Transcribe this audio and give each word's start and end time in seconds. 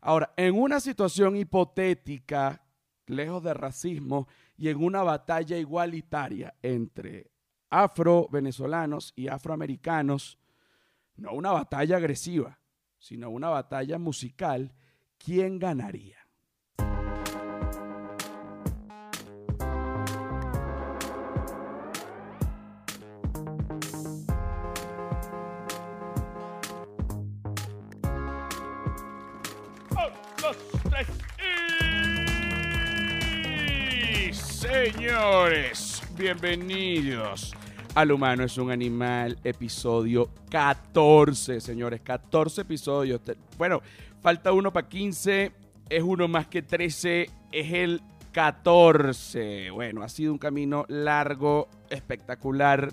Ahora, 0.00 0.32
en 0.36 0.58
una 0.58 0.80
situación 0.80 1.36
hipotética, 1.36 2.64
lejos 3.06 3.42
de 3.42 3.54
racismo, 3.54 4.28
y 4.56 4.68
en 4.68 4.82
una 4.82 5.02
batalla 5.02 5.56
igualitaria 5.56 6.54
entre 6.62 7.30
afro-venezolanos 7.70 9.12
y 9.16 9.28
afroamericanos, 9.28 10.38
no 11.16 11.32
una 11.32 11.52
batalla 11.52 11.96
agresiva, 11.96 12.58
sino 12.98 13.30
una 13.30 13.48
batalla 13.48 13.98
musical, 13.98 14.74
¿quién 15.18 15.58
ganaría? 15.58 16.19
Señores, 35.40 36.02
bienvenidos 36.18 37.54
al 37.94 38.12
humano 38.12 38.44
es 38.44 38.58
un 38.58 38.70
animal, 38.70 39.38
episodio 39.42 40.28
14, 40.50 41.62
señores, 41.62 42.02
14 42.02 42.60
episodios. 42.60 43.22
Bueno, 43.56 43.80
falta 44.20 44.52
uno 44.52 44.70
para 44.70 44.86
15, 44.86 45.50
es 45.88 46.02
uno 46.02 46.28
más 46.28 46.46
que 46.46 46.60
13, 46.60 47.30
es 47.52 47.72
el 47.72 48.02
14. 48.32 49.70
Bueno, 49.70 50.02
ha 50.02 50.10
sido 50.10 50.30
un 50.30 50.38
camino 50.38 50.84
largo, 50.88 51.70
espectacular 51.88 52.92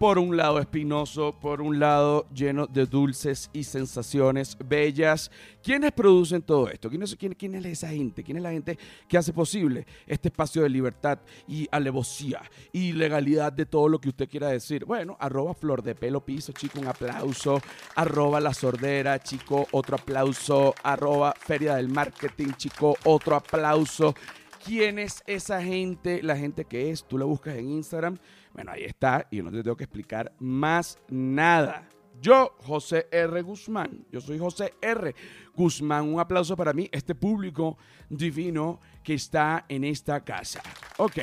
por 0.00 0.18
un 0.18 0.34
lado 0.34 0.58
espinoso, 0.58 1.36
por 1.38 1.60
un 1.60 1.78
lado 1.78 2.26
lleno 2.32 2.66
de 2.66 2.86
dulces 2.86 3.50
y 3.52 3.64
sensaciones 3.64 4.56
bellas. 4.64 5.30
¿Quiénes 5.62 5.92
producen 5.92 6.40
todo 6.40 6.70
esto? 6.70 6.88
¿Quién 6.88 7.02
es, 7.02 7.14
quién, 7.16 7.54
es 7.54 7.66
esa 7.66 7.88
gente? 7.88 8.24
¿Quién 8.24 8.38
es 8.38 8.42
la 8.42 8.50
gente 8.50 8.78
que 9.06 9.18
hace 9.18 9.34
posible 9.34 9.86
este 10.06 10.28
espacio 10.28 10.62
de 10.62 10.70
libertad 10.70 11.18
y 11.46 11.68
alevosía 11.70 12.40
y 12.72 12.92
legalidad 12.92 13.52
de 13.52 13.66
todo 13.66 13.90
lo 13.90 14.00
que 14.00 14.08
usted 14.08 14.26
quiera 14.26 14.48
decir? 14.48 14.86
Bueno, 14.86 15.18
arroba 15.20 15.52
flor 15.52 15.82
de 15.82 15.94
pelo 15.94 16.24
piso, 16.24 16.52
chico, 16.52 16.80
un 16.80 16.86
aplauso. 16.86 17.60
Arroba 17.94 18.40
la 18.40 18.54
sordera, 18.54 19.22
chico, 19.22 19.68
otro 19.72 19.96
aplauso. 19.96 20.74
Arroba 20.82 21.34
feria 21.38 21.74
del 21.74 21.90
marketing, 21.90 22.52
chico, 22.56 22.96
otro 23.04 23.36
aplauso. 23.36 24.14
¿Quién 24.64 24.98
es 24.98 25.22
esa 25.26 25.62
gente? 25.62 26.22
La 26.22 26.36
gente 26.36 26.64
que 26.64 26.90
es, 26.90 27.04
tú 27.04 27.18
la 27.18 27.24
buscas 27.24 27.56
en 27.56 27.70
Instagram 27.70 28.18
bueno, 28.52 28.72
ahí 28.72 28.84
está, 28.84 29.26
y 29.30 29.36
yo 29.36 29.42
no 29.44 29.50
te 29.50 29.62
tengo 29.62 29.76
que 29.76 29.84
explicar 29.84 30.32
más 30.38 30.98
nada. 31.08 31.88
Yo, 32.20 32.56
José 32.64 33.06
R. 33.10 33.40
Guzmán, 33.42 34.04
yo 34.10 34.20
soy 34.20 34.38
José 34.38 34.74
R. 34.82 35.14
Guzmán, 35.54 36.12
un 36.12 36.20
aplauso 36.20 36.56
para 36.56 36.72
mí, 36.72 36.88
este 36.92 37.14
público 37.14 37.78
divino 38.08 38.80
que 39.02 39.14
está 39.14 39.64
en 39.68 39.84
esta 39.84 40.22
casa. 40.22 40.62
Ok, 40.98 41.18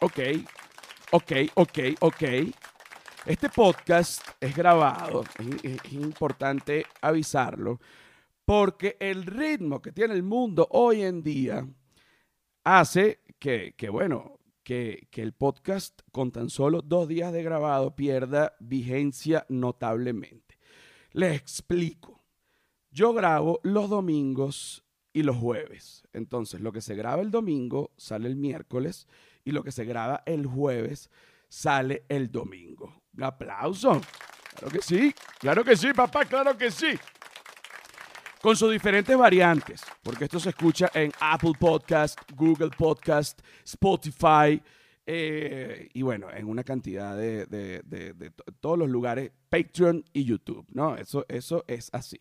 ok, 0.00 0.18
ok, 1.12 1.32
ok, 1.54 1.78
ok. 2.00 2.22
Este 3.26 3.50
podcast 3.50 4.26
es 4.40 4.56
grabado, 4.56 5.22
es, 5.62 5.92
importante 5.92 6.86
avisarlo, 7.02 7.78
porque 8.44 8.96
el 8.98 9.26
ritmo 9.26 9.82
que 9.82 9.92
tiene 9.92 10.14
el 10.14 10.22
mundo 10.22 10.66
hoy 10.70 11.02
en 11.02 11.22
día 11.22 11.68
hace 12.78 13.20
que, 13.38 13.74
que 13.76 13.88
bueno, 13.88 14.40
que, 14.62 15.08
el 15.16 15.32
podcast 15.32 16.00
con 16.12 16.30
tan 16.30 16.48
solo 16.48 16.82
dos 16.82 17.08
días 17.08 17.32
de 17.32 17.42
grabado 17.42 17.96
pierda 17.96 18.54
vigencia 18.60 19.44
notablemente. 19.48 20.58
Les 21.12 21.36
explico. 21.36 22.22
Yo 22.92 23.12
grabo 23.12 23.58
los 23.64 23.90
domingos 23.90 24.84
y 25.12 25.24
los 25.24 25.36
jueves. 25.36 26.06
Entonces, 26.12 26.60
lo 26.60 26.70
que 26.70 26.80
se 26.80 26.94
graba 26.94 27.22
el 27.22 27.32
domingo 27.32 27.90
sale 27.96 28.28
el 28.28 28.36
miércoles 28.36 29.08
y 29.44 29.50
lo 29.50 29.64
que 29.64 29.72
se 29.72 29.84
graba 29.84 30.22
el 30.26 30.46
jueves 30.46 31.10
sale 31.48 32.04
el 32.08 32.30
domingo. 32.30 33.02
Un 33.16 33.24
aplauso. 33.24 34.00
Claro 34.54 34.72
que 34.72 34.82
sí, 34.82 35.14
claro 35.40 35.64
que 35.64 35.76
sí, 35.76 35.92
papá, 35.92 36.24
claro 36.24 36.56
que 36.56 36.70
sí 36.70 36.88
con 38.40 38.56
sus 38.56 38.72
diferentes 38.72 39.16
variantes, 39.16 39.82
porque 40.02 40.24
esto 40.24 40.40
se 40.40 40.50
escucha 40.50 40.90
en 40.94 41.12
Apple 41.20 41.52
Podcast, 41.58 42.18
Google 42.34 42.70
Podcast, 42.70 43.40
Spotify, 43.64 44.60
eh, 45.04 45.88
y 45.92 46.02
bueno, 46.02 46.28
en 46.30 46.46
una 46.46 46.64
cantidad 46.64 47.16
de, 47.16 48.32
todos 48.60 48.78
los 48.78 48.88
lugares, 48.88 49.30
Patreon 49.48 50.04
y 50.12 50.24
YouTube, 50.24 50.66
¿no? 50.72 50.96
Eso, 50.96 51.26
eso 51.28 51.64
es 51.66 51.90
así. 51.92 52.18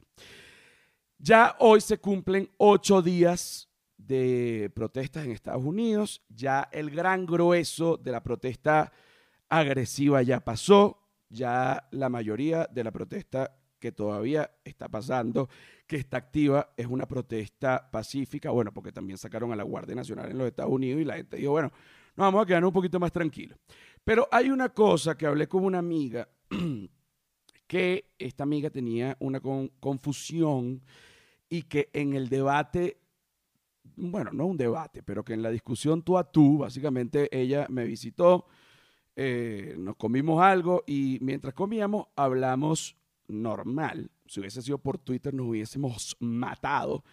Ya 1.18 1.56
hoy 1.59 1.81
se 1.81 2.00
cumplen 2.00 2.50
ocho 2.58 3.02
días 3.02 3.69
de 3.97 4.72
protestas 4.74 5.25
en 5.25 5.31
Estados 5.31 5.63
Unidos, 5.63 6.22
ya 6.29 6.68
el 6.72 6.90
gran 6.90 7.25
grueso 7.25 7.97
de 7.97 8.12
la 8.12 8.24
protesta 8.24 8.91
agresiva 9.50 10.22
ya 10.22 10.40
pasó, 10.40 11.08
ya 11.29 11.88
la 11.91 12.09
mayoría 12.09 12.68
de 12.72 12.84
la 12.84 12.91
protesta 12.91 13.59
que 13.79 13.91
todavía 13.91 14.51
está 14.63 14.90
pasando, 14.90 15.50
que 15.88 15.95
está 15.95 16.17
activa, 16.17 16.73
es 16.78 16.85
una 16.85 17.07
protesta 17.07 17.90
pacífica, 17.90 18.51
bueno, 18.51 18.73
porque 18.73 18.91
también 18.91 19.17
sacaron 19.17 19.51
a 19.51 19.56
la 19.56 19.63
Guardia 19.63 19.95
Nacional 19.95 20.29
en 20.29 20.38
los 20.38 20.47
Estados 20.47 20.72
Unidos 20.72 21.01
y 21.01 21.06
la 21.06 21.16
gente 21.16 21.38
dijo, 21.38 21.51
bueno, 21.51 21.72
nos 22.16 22.25
vamos 22.25 22.44
a 22.44 22.45
quedar 22.45 22.63
un 22.66 22.73
poquito 22.73 23.00
más 23.00 23.12
tranquilos. 23.12 23.57
Pero 24.03 24.28
hay 24.31 24.50
una 24.50 24.69
cosa 24.69 25.17
que 25.17 25.25
hablé 25.25 25.47
con 25.47 25.63
una 25.63 25.79
amiga, 25.79 26.28
que 27.67 28.12
esta 28.19 28.44
amiga 28.44 28.69
tenía 28.69 29.16
una 29.19 29.40
confusión 29.40 30.81
y 31.50 31.63
que 31.63 31.90
en 31.94 32.13
el 32.13 32.29
debate, 32.29 33.00
bueno, 33.96 34.31
no 34.34 34.46
un 34.46 34.57
debate, 34.57 35.01
pero 35.01 35.23
que 35.23 35.34
en 35.34 35.41
la 35.41 35.50
discusión 35.50 36.03
tú 36.03 36.17
a 36.17 36.29
tú, 36.29 36.59
básicamente 36.59 37.29
ella 37.31 37.67
me 37.69 37.85
visitó, 37.85 38.46
eh, 39.16 39.75
nos 39.78 39.96
comimos 39.96 40.41
algo 40.41 40.84
y 40.88 41.17
mientras 41.22 41.53
comíamos 41.53 42.07
hablamos 42.16 42.98
normal, 43.29 44.12
si 44.25 44.40
hubiese 44.40 44.62
sido 44.62 44.78
por 44.79 44.97
Twitter 44.97 45.34
nos 45.34 45.47
hubiésemos 45.47 46.17
matado, 46.19 47.03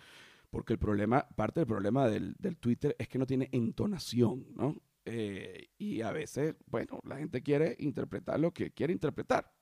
porque 0.50 0.72
el 0.72 0.78
problema, 0.78 1.26
parte 1.36 1.60
del 1.60 1.66
problema 1.66 2.08
del, 2.08 2.34
Twitter 2.58 2.96
es 2.98 3.08
que 3.08 3.18
no 3.18 3.26
tiene 3.26 3.48
entonación, 3.52 4.46
¿no? 4.54 4.76
Eh, 5.04 5.68
y 5.78 6.00
a 6.00 6.10
veces, 6.10 6.56
bueno, 6.66 6.98
la 7.04 7.18
gente 7.18 7.42
quiere 7.42 7.76
interpretar 7.78 8.40
lo 8.40 8.52
que 8.52 8.72
quiere 8.72 8.92
interpretar, 8.92 9.52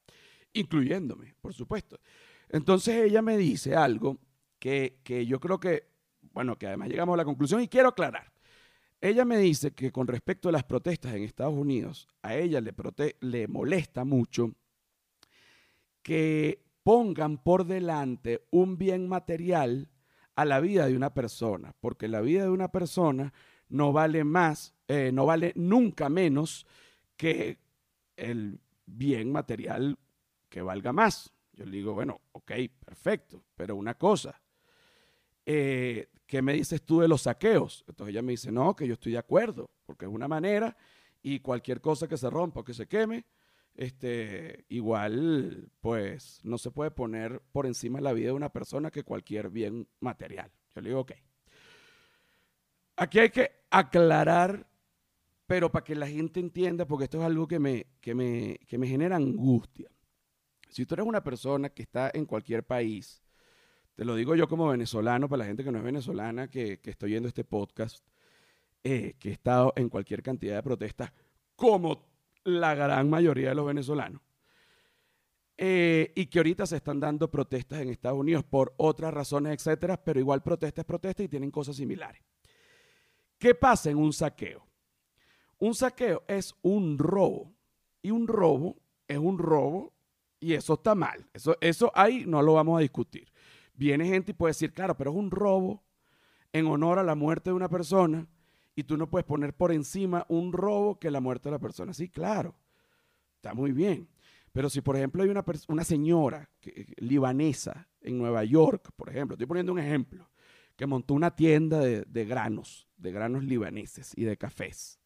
incluyéndome, 0.55 1.35
por 1.41 1.53
supuesto. 1.53 2.01
Entonces 2.49 2.95
ella 3.05 3.21
me 3.21 3.37
dice 3.37 3.75
algo 3.75 4.19
que, 4.59 5.01
yo 5.29 5.41
creo 5.41 5.61
que, 5.61 5.89
bueno, 6.33 6.57
que 6.57 6.67
además 6.67 6.89
llegamos 6.89 7.15
a 7.15 7.19
la 7.19 7.25
conclusión 7.25 7.61
y 7.61 7.69
quiero 7.69 7.89
aclarar. 7.89 8.33
Ella 9.01 9.27
me 9.27 9.37
dice 9.37 9.73
que 9.73 9.93
con 9.93 10.07
respecto 10.07 10.49
a 10.49 10.53
las 10.53 10.65
protestas 10.65 11.15
en 11.15 11.25
Estados 11.25 11.55
Unidos, 11.55 12.09
a 12.23 12.37
ella 12.37 12.63
le, 12.63 12.73
le 13.21 13.49
molesta 13.49 14.05
mucho 14.05 14.55
que 16.05 16.63
pongan 16.83 17.39
por 17.39 17.65
delante 17.65 18.47
un 18.51 18.77
bien 18.77 19.09
material 19.09 19.89
a 20.37 20.45
la 20.45 20.61
vida 20.61 20.87
de 20.87 20.95
una 20.95 21.15
persona, 21.15 21.75
porque 21.81 22.09
la 22.09 22.21
vida 22.21 22.45
de 22.45 22.51
una 22.51 22.71
persona 22.71 23.33
no 23.71 23.93
vale 23.93 24.23
más, 24.23 24.75
eh, 24.87 25.11
no 25.13 25.25
vale 25.25 25.53
nunca 25.57 26.09
menos 26.11 26.67
que 27.17 27.59
el 28.17 28.61
bien 28.85 29.33
material 29.33 29.99
que 30.51 30.61
valga 30.61 30.93
más. 30.93 31.33
Yo 31.55 31.65
le 31.65 31.73
digo, 31.79 31.95
bueno, 31.95 32.21
ok, 32.33 32.53
perfecto, 32.85 33.43
pero 33.57 33.75
una 33.75 33.95
cosa, 33.95 34.43
eh, 35.47 36.11
¿qué 36.27 36.43
me 36.43 36.53
dices 36.53 36.83
tú 36.83 37.01
de 37.01 37.09
los 37.09 37.23
saqueos? 37.23 37.83
Entonces 37.89 38.13
ella 38.13 38.23
me 38.23 38.33
dice, 38.33 38.53
no, 38.53 38.77
que 38.77 38.87
yo 38.87 38.95
estoy 38.95 39.13
de 39.13 39.19
acuerdo, 39.19 39.71
porque 39.87 40.05
es 40.05 40.11
una 40.11 40.29
manera 40.29 40.77
y 41.23 41.41
cualquier 41.41 41.81
cosa 41.81 42.07
que 42.07 42.19
se 42.19 42.29
rompa 42.29 42.61
o 42.61 42.65
que 42.65 42.75
se 42.75 42.87
queme, 42.87 43.25
este, 43.77 44.65
igual, 44.69 45.71
pues 45.81 46.41
no 46.45 46.59
se 46.59 46.71
puede 46.71 46.91
poner 46.91 47.43
por 47.53 47.67
encima 47.67 48.01
la 48.01 48.13
vida 48.13 48.27
de 48.27 48.33
una 48.33 48.53
persona 48.53 48.91
que 48.91 49.03
cualquier 49.03 49.51
bien 49.51 49.89
material. 50.01 50.51
Yo 50.75 50.81
le 50.81 50.89
digo, 50.91 51.01
ok. 51.01 51.13
Aquí 52.97 53.19
hay 53.19 53.31
que 53.31 53.51
aclarar, 53.71 54.69
pero 55.47 55.73
para 55.73 55.85
que 55.85 55.95
la 55.97 56.07
gente 56.07 56.39
entienda, 56.39 56.87
porque 56.87 57.05
esto 57.05 57.19
es 57.19 57.25
algo 57.25 57.49
que 57.49 57.59
me, 57.59 57.87
que 58.01 58.15
me, 58.15 58.61
que 58.69 58.79
me 58.79 58.87
genera 58.87 59.17
angustia. 59.17 59.91
Si 60.69 60.87
tú 60.87 60.95
eres 60.95 61.07
una 61.07 61.23
persona 61.23 61.69
que 61.69 61.83
está 61.83 62.11
en 62.15 62.27
cualquier 62.27 62.65
país, 62.65 63.23
te 63.97 64.05
lo 64.05 64.15
digo 64.15 64.35
yo 64.35 64.49
como 64.49 64.69
venezolano, 64.69 65.29
para 65.29 65.41
la 65.41 65.47
gente 65.47 65.65
que 65.65 65.73
no 65.73 65.79
es 65.79 65.85
venezolana, 65.85 66.49
que, 66.49 66.81
que 66.81 66.91
estoy 66.91 67.11
viendo 67.11 67.29
este 67.29 67.45
podcast, 67.45 68.07
eh, 68.83 69.15
que 69.19 69.31
he 69.31 69.33
estado 69.33 69.73
en 69.77 69.89
cualquier 69.89 70.23
cantidad 70.23 70.57
de 70.57 70.63
protestas, 70.63 71.13
como 71.57 72.14
la 72.45 72.75
gran 72.75 73.09
mayoría 73.11 73.51
de 73.51 73.55
los 73.55 73.67
venezolanos. 73.67 74.23
Eh, 75.57 76.13
y 76.17 76.27
que 76.27 76.41
ahorita 76.41 76.67
se 76.67 76.77
están 76.77 76.99
dando 76.99 77.31
protestas 77.31 77.81
en 77.81 77.89
Estados 77.89 78.19
Unidos 78.19 78.45
por 78.45 78.75
otras 78.77 79.15
razones, 79.15 79.53
etcétera, 79.53 80.03
pero 80.03 80.19
igual 80.19 80.43
protesta 80.43 80.81
es 80.81 80.87
protesta 80.87 81.23
y 81.23 81.29
tienen 81.29 81.51
cosas 81.51 81.77
similares. 81.77 82.23
¿Qué 83.39 83.55
pasa 83.55 83.91
en 83.91 83.99
un 83.99 84.13
saqueo? 84.13 84.67
Un 85.59 85.75
saqueo 85.75 86.25
es 86.27 86.55
un 86.63 86.99
robo 86.99 87.55
y 88.03 88.11
un 88.11 88.27
robo 88.27 88.77
es 89.07 89.19
un 89.19 89.39
robo 89.39 89.93
y 90.41 90.55
eso 90.55 90.75
está 90.75 90.95
mal. 90.95 91.25
Eso, 91.33 91.57
eso 91.61 91.93
ahí 91.95 92.25
no 92.27 92.43
lo 92.43 92.55
vamos 92.55 92.79
a 92.79 92.83
discutir. 92.83 93.33
Viene 93.75 94.07
gente 94.07 94.33
y 94.33 94.35
puede 94.35 94.51
decir, 94.51 94.73
claro, 94.73 94.97
pero 94.97 95.11
es 95.11 95.17
un 95.17 95.31
robo 95.31 95.85
en 96.53 96.67
honor 96.67 96.99
a 96.99 97.03
la 97.03 97.15
muerte 97.15 97.51
de 97.51 97.55
una 97.55 97.69
persona 97.69 98.27
y 98.77 98.85
tú 98.85 98.97
no 98.97 99.09
puedes 99.09 99.25
poner 99.25 99.55
por 99.55 99.73
encima 99.73 100.27
un 100.29 100.53
robo 100.53 100.99
que 100.99 101.11
la 101.11 101.21
muerte 101.21 101.49
de 101.49 101.53
la 101.53 101.59
persona. 101.59 101.93
Sí, 101.93 102.09
claro, 102.09 102.55
está 103.37 103.55
muy 103.55 103.73
bien. 103.73 104.09
Pero 104.53 104.71
si, 104.71 104.81
por 104.81 104.97
ejemplo, 104.97 105.23
hay 105.23 105.31
una, 105.31 105.45
una 105.69 105.85
señora 105.85 106.49
libanesa 106.99 107.89
en 108.01 108.19
Nueva 108.19 108.45
York, 108.45 108.91
por 108.97 109.09
ejemplo, 109.09 109.35
estoy 109.35 109.47
poniendo 109.47 109.73
un 109.73 109.81
ejemplo, 109.81 110.31
que 110.77 110.87
montó 110.87 111.15
una 111.15 111.35
tienda 111.35 111.81
de, 111.81 112.03
de 112.03 112.25
granos, 112.25 112.89
de 112.97 113.13
granos 113.13 113.45
libaneses 113.45 114.13
y 114.17 114.25
de 114.25 114.37
cafés. 114.37 115.01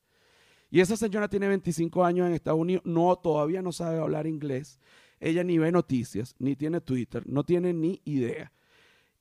Y 0.71 0.81
esa 0.81 0.97
señora 0.97 1.29
tiene 1.29 1.49
25 1.49 2.05
años 2.05 2.26
en 2.26 2.35
Estados 2.35 2.61
Unidos, 2.61 2.85
no, 2.85 3.17
todavía 3.17 3.62
no 3.62 3.73
sabe 3.73 3.99
hablar 3.99 4.26
inglés. 4.26 4.81
Ella 5.19 5.43
ni 5.43 5.59
ve 5.59 5.73
noticias, 5.73 6.35
ni 6.38 6.55
tiene 6.55 6.81
Twitter, 6.81 7.26
no 7.26 7.43
tiene 7.44 7.73
ni 7.73 8.00
idea. 8.05 8.53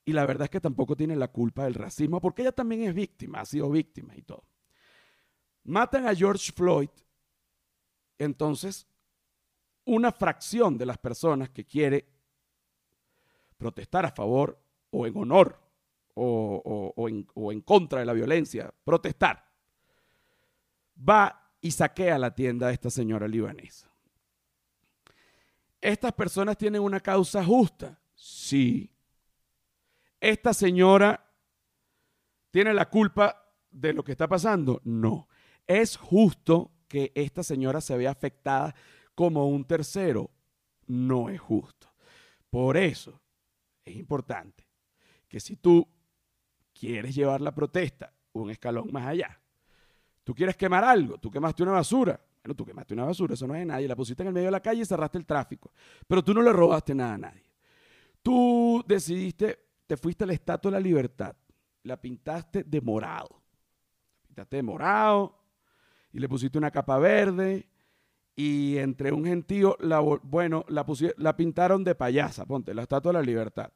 Y 0.08 0.14
la 0.14 0.26
verdad 0.26 0.46
es 0.46 0.50
que 0.50 0.62
tampoco 0.62 0.96
tiene 0.96 1.18
la 1.18 1.28
culpa 1.28 1.66
del 1.66 1.74
racismo, 1.74 2.22
porque 2.22 2.42
ella 2.42 2.54
también 2.54 2.84
es 2.84 2.94
víctima, 2.94 3.42
ha 3.42 3.46
sido 3.46 3.70
víctima 3.70 4.16
y 4.16 4.22
todo. 4.22 4.46
Matan 5.66 6.08
a 6.08 6.16
George 6.16 6.54
Floyd, 6.54 6.88
entonces 8.18 8.88
una 9.84 10.14
fracción 10.14 10.78
de 10.78 10.86
las 10.86 10.98
personas 10.98 11.50
que 11.50 11.66
quiere 11.66 12.08
protestar 13.58 14.06
a 14.06 14.12
favor 14.12 14.58
o 14.92 15.06
en 15.06 15.18
honor 15.18 15.60
o, 16.14 16.94
en, 17.10 17.28
o 17.34 17.52
en 17.52 17.60
contra 17.60 18.00
de 18.00 18.06
la 18.06 18.14
violencia, 18.14 18.74
protestar, 18.86 19.46
va 20.98 21.52
y 21.60 21.70
saquea 21.72 22.18
la 22.18 22.34
tienda 22.34 22.68
de 22.68 22.74
esta 22.76 22.90
señora 22.90 23.28
libanesa. 23.28 23.92
¿Estas 25.82 26.14
personas 26.14 26.58
tienen 26.58 26.82
una 26.82 27.02
causa 27.02 27.44
justa? 27.44 28.00
Sí. 28.16 28.90
¿Esta 30.20 30.54
señora 30.54 31.32
tiene 32.52 32.74
la 32.74 32.90
culpa 32.90 33.54
de 33.70 33.94
lo 33.94 34.04
que 34.04 34.14
está 34.14 34.28
pasando? 34.28 34.82
No. 34.84 35.28
¿Es 35.66 35.98
justo 35.98 36.72
que 36.88 37.12
esta 37.16 37.44
señora 37.44 37.82
se 37.82 37.98
vea 37.98 38.12
afectada 38.12 38.74
como 39.14 39.48
un 39.48 39.66
tercero? 39.66 40.32
No 40.88 41.30
es 41.30 41.40
justo. 41.40 41.88
Por 42.50 42.78
eso 42.78 43.22
es 43.84 43.96
importante 43.96 44.66
que 45.28 45.40
si 45.40 45.58
tú 45.58 45.88
quieres 46.74 47.14
llevar 47.14 47.42
la 47.42 47.54
protesta 47.54 48.14
un 48.34 48.50
escalón 48.50 48.90
más 48.92 49.06
allá, 49.08 49.40
tú 50.24 50.34
quieres 50.34 50.56
quemar 50.56 50.84
algo, 50.84 51.18
tú 51.18 51.30
quemaste 51.30 51.64
una 51.64 51.74
basura, 51.74 52.20
bueno, 52.44 52.56
tú 52.56 52.66
quemaste 52.66 52.94
una 52.94 53.06
basura, 53.06 53.34
eso 53.34 53.48
no 53.48 53.56
es 53.56 53.62
de 53.62 53.66
nadie, 53.66 53.88
la 53.88 53.96
pusiste 53.96 54.24
en 54.24 54.28
el 54.28 54.34
medio 54.34 54.48
de 54.48 54.52
la 54.52 54.62
calle 54.62 54.82
y 54.82 54.86
cerraste 54.86 55.18
el 55.18 55.26
tráfico, 55.26 55.72
pero 56.08 56.24
tú 56.24 56.34
no 56.34 56.42
le 56.42 56.54
robaste 56.54 56.94
nada 56.94 57.16
a 57.16 57.18
nadie. 57.18 57.44
Tú 58.22 58.84
decidiste 58.88 59.67
te 59.88 59.96
fuiste 59.98 60.26
a 60.26 60.28
la 60.28 60.34
Estatua 60.34 60.70
de 60.70 60.78
la 60.78 60.82
Libertad, 60.82 61.36
la 61.84 62.00
pintaste 62.00 62.64
de 62.64 62.82
morado. 62.82 63.42
pintaste 64.28 64.58
de 64.58 64.64
morado 64.64 65.40
y 66.12 66.20
le 66.20 66.28
pusiste 66.28 66.58
una 66.58 66.72
capa 66.72 67.00
verde 67.00 67.68
y 68.36 68.78
entre 68.78 69.12
un 69.12 69.26
gentío, 69.26 69.78
la, 69.80 70.00
bueno, 70.00 70.66
la, 70.68 70.86
la 71.18 71.36
pintaron 71.36 71.84
de 71.84 71.96
payasa, 71.96 72.46
ponte, 72.46 72.74
la 72.74 72.84
Estatua 72.84 73.14
de 73.14 73.18
la 73.20 73.24
Libertad. 73.24 73.72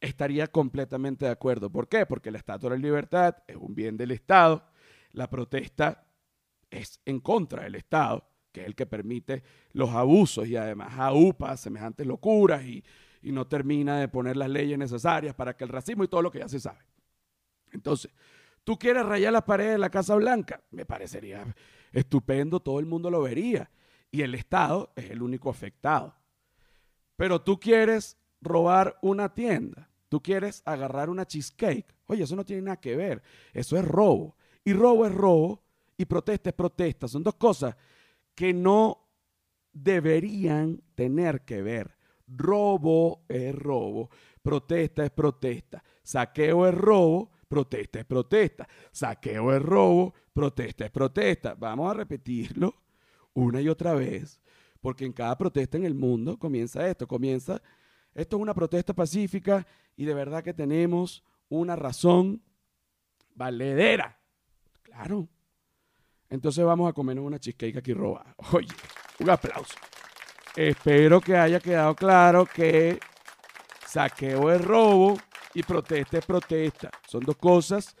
Estaría 0.00 0.46
completamente 0.46 1.26
de 1.26 1.32
acuerdo. 1.32 1.70
¿Por 1.70 1.88
qué? 1.88 2.06
Porque 2.06 2.30
la 2.30 2.38
Estatua 2.38 2.70
de 2.70 2.76
la 2.76 2.82
Libertad 2.82 3.36
es 3.46 3.56
un 3.56 3.74
bien 3.74 3.96
del 3.96 4.12
Estado. 4.12 4.64
La 5.12 5.28
protesta 5.28 6.06
es 6.70 7.00
en 7.04 7.20
contra 7.20 7.64
del 7.64 7.74
Estado, 7.74 8.24
que 8.52 8.60
es 8.60 8.66
el 8.68 8.76
que 8.76 8.86
permite 8.86 9.42
los 9.72 9.90
abusos 9.90 10.46
y 10.46 10.56
además 10.56 10.92
aupa 10.96 11.56
semejantes 11.56 12.06
locuras 12.06 12.64
y, 12.64 12.84
y 13.28 13.32
no 13.32 13.46
termina 13.46 14.00
de 14.00 14.08
poner 14.08 14.38
las 14.38 14.48
leyes 14.48 14.78
necesarias 14.78 15.34
para 15.34 15.54
que 15.54 15.62
el 15.62 15.68
racismo 15.68 16.02
y 16.02 16.08
todo 16.08 16.22
lo 16.22 16.30
que 16.30 16.38
ya 16.38 16.48
se 16.48 16.58
sabe. 16.58 16.78
Entonces, 17.72 18.10
tú 18.64 18.78
quieres 18.78 19.04
rayar 19.04 19.34
las 19.34 19.42
paredes 19.42 19.72
de 19.72 19.78
la 19.78 19.90
Casa 19.90 20.14
Blanca, 20.14 20.62
me 20.70 20.86
parecería 20.86 21.44
estupendo, 21.92 22.60
todo 22.60 22.80
el 22.80 22.86
mundo 22.86 23.10
lo 23.10 23.20
vería 23.20 23.70
y 24.10 24.22
el 24.22 24.34
Estado 24.34 24.94
es 24.96 25.10
el 25.10 25.20
único 25.20 25.50
afectado. 25.50 26.14
Pero 27.16 27.42
tú 27.42 27.60
quieres 27.60 28.16
robar 28.40 28.96
una 29.02 29.34
tienda, 29.34 29.90
tú 30.08 30.22
quieres 30.22 30.62
agarrar 30.64 31.10
una 31.10 31.26
cheesecake, 31.26 31.94
oye, 32.06 32.24
eso 32.24 32.34
no 32.34 32.46
tiene 32.46 32.62
nada 32.62 32.80
que 32.80 32.96
ver, 32.96 33.22
eso 33.52 33.76
es 33.76 33.84
robo. 33.84 34.36
Y 34.64 34.72
robo 34.72 35.04
es 35.04 35.14
robo 35.14 35.62
y 35.98 36.06
protesta 36.06 36.48
es 36.48 36.56
protesta, 36.56 37.08
son 37.08 37.22
dos 37.22 37.34
cosas 37.34 37.76
que 38.34 38.54
no 38.54 39.06
deberían 39.74 40.80
tener 40.94 41.42
que 41.42 41.60
ver. 41.60 41.97
Robo 42.28 43.24
es 43.28 43.54
robo, 43.54 44.10
protesta 44.42 45.04
es 45.04 45.10
protesta, 45.10 45.82
saqueo 46.02 46.66
es 46.66 46.74
robo, 46.74 47.30
protesta 47.48 48.00
es 48.00 48.04
protesta, 48.04 48.68
saqueo 48.92 49.54
es 49.54 49.62
robo, 49.62 50.14
protesta 50.32 50.84
es 50.84 50.90
protesta. 50.90 51.54
Vamos 51.54 51.90
a 51.90 51.94
repetirlo 51.94 52.74
una 53.34 53.60
y 53.60 53.68
otra 53.68 53.94
vez, 53.94 54.40
porque 54.80 55.04
en 55.04 55.12
cada 55.12 55.36
protesta 55.36 55.76
en 55.76 55.84
el 55.84 55.94
mundo 55.94 56.38
comienza 56.38 56.86
esto, 56.88 57.06
comienza, 57.06 57.62
esto 58.14 58.36
es 58.36 58.42
una 58.42 58.54
protesta 58.54 58.92
pacífica 58.94 59.66
y 59.96 60.04
de 60.04 60.14
verdad 60.14 60.42
que 60.42 60.54
tenemos 60.54 61.24
una 61.48 61.76
razón 61.76 62.42
valedera. 63.34 64.20
Claro. 64.82 65.28
Entonces 66.28 66.64
vamos 66.64 66.88
a 66.88 66.92
comer 66.92 67.18
una 67.18 67.38
cheesecake 67.38 67.78
aquí 67.78 67.94
robada. 67.94 68.34
Oye, 68.52 68.68
un 69.20 69.30
aplauso. 69.30 69.74
Espero 70.58 71.20
que 71.20 71.36
haya 71.36 71.60
quedado 71.60 71.94
claro 71.94 72.44
que 72.44 72.98
saqueo 73.86 74.50
es 74.50 74.60
robo 74.60 75.16
y 75.54 75.62
protesta 75.62 76.18
es 76.18 76.26
protesta. 76.26 76.90
Son 77.06 77.22
dos 77.22 77.36
cosas 77.36 77.96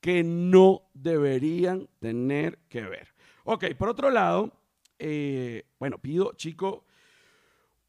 que 0.00 0.24
no 0.24 0.88
deberían 0.94 1.86
tener 1.98 2.60
que 2.70 2.80
ver. 2.80 3.08
Ok, 3.44 3.74
por 3.76 3.90
otro 3.90 4.08
lado, 4.08 4.54
eh, 4.98 5.66
bueno, 5.78 5.98
pido, 5.98 6.32
chico, 6.32 6.86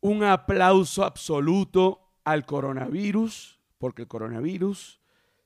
un 0.02 0.26
aplauso 0.26 1.06
absoluto 1.06 2.12
al 2.26 2.46
coronavirus, 2.46 3.58
porque 3.78 4.02
el 4.02 4.10
coronavirus, 4.10 5.00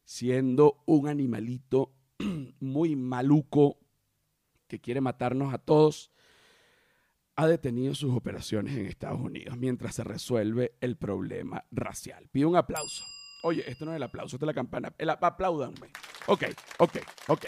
siendo 0.04 0.82
un 0.88 1.08
animalito 1.08 1.92
muy 2.60 2.96
maluco 2.96 3.78
que 4.68 4.82
quiere 4.82 5.00
matarnos 5.00 5.54
a 5.54 5.60
todos, 5.60 6.13
ha 7.36 7.48
detenido 7.48 7.96
sus 7.96 8.16
operaciones 8.16 8.76
en 8.78 8.86
Estados 8.86 9.20
Unidos 9.20 9.58
mientras 9.58 9.96
se 9.96 10.04
resuelve 10.04 10.74
el 10.82 10.96
problema 10.98 11.66
racial. 11.72 12.28
Pido 12.32 12.50
un 12.50 12.56
aplauso. 12.56 13.04
Oye, 13.44 13.64
esto 13.70 13.86
no 13.86 13.92
es 13.92 13.98
el 13.98 14.04
aplauso, 14.04 14.36
esta 14.36 14.46
es 14.46 14.48
la 14.48 14.54
campana. 14.54 14.94
El, 14.98 15.10
apláudanme. 15.10 15.92
Ok, 16.28 16.44
ok, 16.78 16.98
ok. 17.28 17.46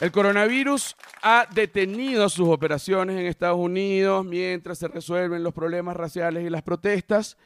El 0.00 0.10
coronavirus 0.10 0.96
ha 1.22 1.46
detenido 1.54 2.28
sus 2.28 2.48
operaciones 2.48 3.16
en 3.16 3.26
Estados 3.26 3.58
Unidos 3.58 4.24
mientras 4.24 4.78
se 4.78 4.88
resuelven 4.88 5.44
los 5.44 5.54
problemas 5.54 5.96
raciales 5.96 6.44
y 6.44 6.50
las 6.50 6.62
protestas. 6.62 7.36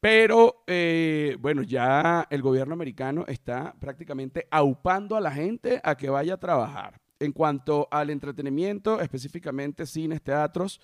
Pero 0.00 0.62
eh, 0.66 1.36
bueno, 1.40 1.62
ya 1.62 2.26
el 2.30 2.40
gobierno 2.40 2.74
americano 2.74 3.24
está 3.26 3.74
prácticamente 3.80 4.46
aupando 4.50 5.16
a 5.16 5.20
la 5.20 5.32
gente 5.32 5.80
a 5.82 5.96
que 5.96 6.08
vaya 6.08 6.34
a 6.34 6.40
trabajar. 6.40 7.00
En 7.18 7.32
cuanto 7.32 7.88
al 7.90 8.10
entretenimiento, 8.10 9.00
específicamente 9.00 9.86
cines, 9.86 10.22
teatros, 10.22 10.80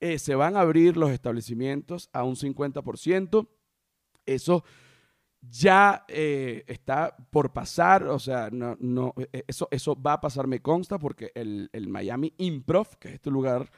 eh, 0.00 0.18
se 0.18 0.34
van 0.34 0.56
a 0.56 0.60
abrir 0.60 0.96
los 0.96 1.10
establecimientos 1.10 2.08
a 2.12 2.24
un 2.24 2.36
50%. 2.36 3.46
Eso 4.24 4.64
ya 5.42 6.06
eh, 6.08 6.64
está 6.66 7.14
por 7.30 7.52
pasar, 7.52 8.04
o 8.04 8.18
sea, 8.18 8.48
no, 8.50 8.78
no, 8.80 9.12
eso, 9.46 9.68
eso 9.70 9.94
va 10.00 10.14
a 10.14 10.20
pasar, 10.22 10.46
me 10.46 10.62
consta, 10.62 10.98
porque 10.98 11.32
el, 11.34 11.68
el 11.74 11.88
Miami 11.88 12.32
Improv, 12.38 12.96
que 12.98 13.08
es 13.08 13.14
este 13.14 13.30
lugar 13.30 13.70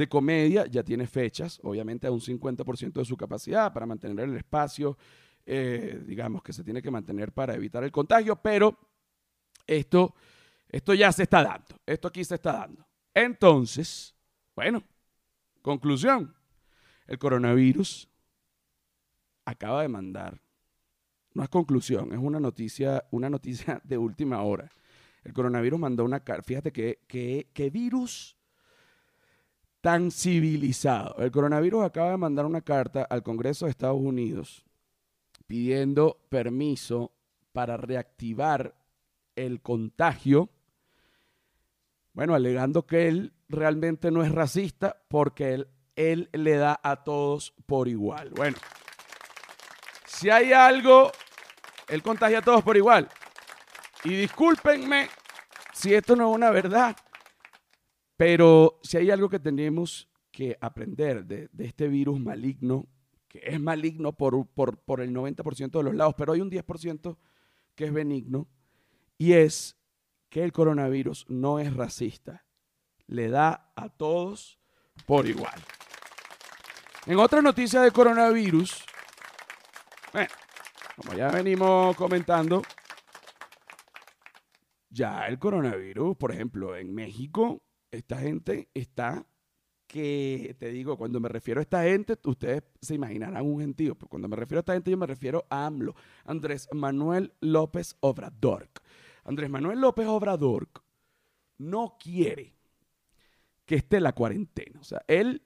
de 0.00 0.08
comedia 0.08 0.64
ya 0.66 0.82
tiene 0.82 1.06
fechas, 1.06 1.60
obviamente 1.62 2.06
a 2.06 2.10
un 2.10 2.20
50% 2.20 2.92
de 2.92 3.04
su 3.04 3.18
capacidad 3.18 3.70
para 3.70 3.84
mantener 3.84 4.24
el 4.24 4.36
espacio, 4.36 4.96
eh, 5.44 6.02
digamos, 6.06 6.42
que 6.42 6.54
se 6.54 6.64
tiene 6.64 6.80
que 6.80 6.90
mantener 6.90 7.32
para 7.32 7.54
evitar 7.54 7.84
el 7.84 7.92
contagio, 7.92 8.36
pero 8.36 8.78
esto, 9.66 10.14
esto 10.70 10.94
ya 10.94 11.12
se 11.12 11.24
está 11.24 11.44
dando, 11.44 11.76
esto 11.84 12.08
aquí 12.08 12.24
se 12.24 12.36
está 12.36 12.52
dando. 12.52 12.86
Entonces, 13.12 14.14
bueno, 14.56 14.82
conclusión, 15.60 16.34
el 17.06 17.18
coronavirus 17.18 18.08
acaba 19.44 19.82
de 19.82 19.88
mandar, 19.88 20.40
no 21.34 21.42
es 21.42 21.50
conclusión, 21.50 22.10
es 22.14 22.18
una 22.18 22.40
noticia, 22.40 23.04
una 23.10 23.28
noticia 23.28 23.82
de 23.84 23.98
última 23.98 24.40
hora. 24.40 24.70
El 25.24 25.34
coronavirus 25.34 25.78
mandó 25.78 26.06
una 26.06 26.20
carta, 26.20 26.42
fíjate 26.42 26.72
que, 26.72 27.70
virus 27.70 28.39
tan 29.80 30.10
civilizado. 30.10 31.16
El 31.18 31.30
coronavirus 31.30 31.84
acaba 31.84 32.10
de 32.10 32.16
mandar 32.16 32.46
una 32.46 32.60
carta 32.60 33.02
al 33.02 33.22
Congreso 33.22 33.64
de 33.64 33.70
Estados 33.70 34.00
Unidos 34.00 34.64
pidiendo 35.46 36.20
permiso 36.28 37.12
para 37.52 37.76
reactivar 37.76 38.74
el 39.34 39.60
contagio, 39.60 40.50
bueno, 42.12 42.34
alegando 42.34 42.86
que 42.86 43.08
él 43.08 43.32
realmente 43.48 44.10
no 44.10 44.22
es 44.22 44.30
racista 44.30 45.02
porque 45.08 45.54
él 45.54 45.68
Él 45.96 46.30
le 46.32 46.56
da 46.56 46.80
a 46.82 47.02
todos 47.04 47.52
por 47.66 47.88
igual. 47.88 48.30
Bueno, 48.30 48.56
si 50.06 50.30
hay 50.30 50.52
algo, 50.52 51.10
Él 51.88 52.02
contagia 52.02 52.38
a 52.38 52.42
todos 52.42 52.62
por 52.62 52.76
igual. 52.76 53.08
Y 54.04 54.14
discúlpenme 54.16 55.08
si 55.72 55.94
esto 55.94 56.16
no 56.16 56.30
es 56.30 56.36
una 56.36 56.50
verdad, 56.50 56.96
pero 58.20 58.78
si 58.82 58.98
hay 58.98 59.10
algo 59.10 59.30
que 59.30 59.38
tenemos 59.38 60.06
que 60.30 60.58
aprender 60.60 61.24
de, 61.24 61.48
este 61.56 61.88
virus 61.88 62.20
maligno, 62.20 62.86
que 63.26 63.40
es 63.42 63.58
maligno 63.58 64.12
por, 64.12 64.46
por 64.46 65.00
el 65.00 65.14
90% 65.14 65.70
de 65.70 65.82
los 65.82 65.94
lados, 65.94 66.16
pero 66.18 66.34
hay 66.34 66.42
un 66.42 66.50
10% 66.50 67.16
que 67.74 67.84
es 67.86 67.92
benigno, 67.94 68.46
y 69.16 69.32
es 69.32 69.78
que 70.28 70.44
el 70.44 70.52
coronavirus 70.52 71.30
no 71.30 71.60
es 71.60 71.72
racista. 71.72 72.44
Le 73.06 73.30
da 73.30 73.72
a 73.74 73.88
todos 73.88 74.60
por 75.06 75.26
igual. 75.26 75.58
En 77.06 77.18
otra 77.20 77.40
noticia 77.40 77.80
de 77.80 77.90
coronavirus, 77.90 78.84
bueno, 80.12 80.28
como 80.94 81.14
ya 81.14 81.30
venimos 81.30 81.96
comentando, 81.96 82.60
ya 84.90 85.26
el 85.26 85.38
coronavirus, 85.38 86.18
por 86.18 86.32
ejemplo, 86.32 86.76
en 86.76 86.94
México, 86.94 87.62
esta 87.90 88.18
gente 88.18 88.68
está 88.74 89.26
que, 89.86 90.54
te 90.58 90.68
digo, 90.68 90.96
cuando 90.96 91.18
me 91.18 91.28
refiero 91.28 91.60
a 91.60 91.62
esta 91.62 91.82
gente, 91.82 92.16
ustedes 92.24 92.62
se 92.80 92.94
imaginarán 92.94 93.44
un 93.44 93.60
gentío, 93.60 93.96
pero 93.96 94.08
cuando 94.08 94.28
me 94.28 94.36
refiero 94.36 94.58
a 94.58 94.62
esta 94.62 94.74
gente, 94.74 94.90
yo 94.90 94.96
me 94.96 95.06
refiero 95.06 95.46
a 95.50 95.66
AMLO, 95.66 95.96
Andrés 96.24 96.68
Manuel 96.72 97.32
López 97.40 97.96
Obrador. 98.00 98.68
Andrés 99.24 99.50
Manuel 99.50 99.80
López 99.80 100.06
Obrador 100.06 100.68
no 101.58 101.96
quiere 101.98 102.54
que 103.66 103.76
esté 103.76 104.00
la 104.00 104.12
cuarentena. 104.12 104.78
O 104.80 104.84
sea, 104.84 105.02
él, 105.08 105.42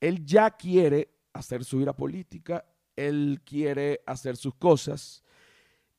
él 0.00 0.24
ya 0.24 0.50
quiere 0.50 1.14
hacer 1.32 1.64
su 1.64 1.78
vida 1.78 1.94
política, 1.94 2.64
él 2.96 3.40
quiere 3.44 4.00
hacer 4.06 4.36
sus 4.36 4.56
cosas 4.56 5.22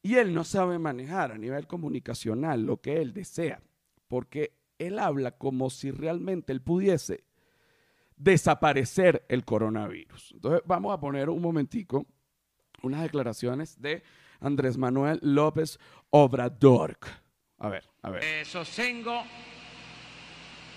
y 0.01 0.15
él 0.15 0.33
no 0.33 0.43
sabe 0.43 0.79
manejar 0.79 1.31
a 1.31 1.37
nivel 1.37 1.65
comunicacional 1.65 2.61
lo 2.63 2.81
que 2.81 3.01
él 3.01 3.13
desea, 3.13 3.61
porque 4.07 4.58
él 4.79 4.97
habla 4.97 5.31
como 5.31 5.69
si 5.69 5.91
realmente 5.91 6.51
él 6.51 6.61
pudiese 6.61 7.23
desaparecer 8.15 9.25
el 9.29 9.45
coronavirus. 9.45 10.31
Entonces 10.33 10.61
vamos 10.65 10.93
a 10.93 10.99
poner 10.99 11.29
un 11.29 11.41
momentico 11.41 12.05
unas 12.81 13.01
declaraciones 13.01 13.81
de 13.81 14.03
Andrés 14.39 14.77
Manuel 14.77 15.19
López 15.21 15.79
Obrador. 16.09 16.97
A 17.57 17.69
ver, 17.69 17.83
a 18.01 18.09
ver. 18.09 18.23
Eh, 18.23 18.45
sostengo 18.45 19.23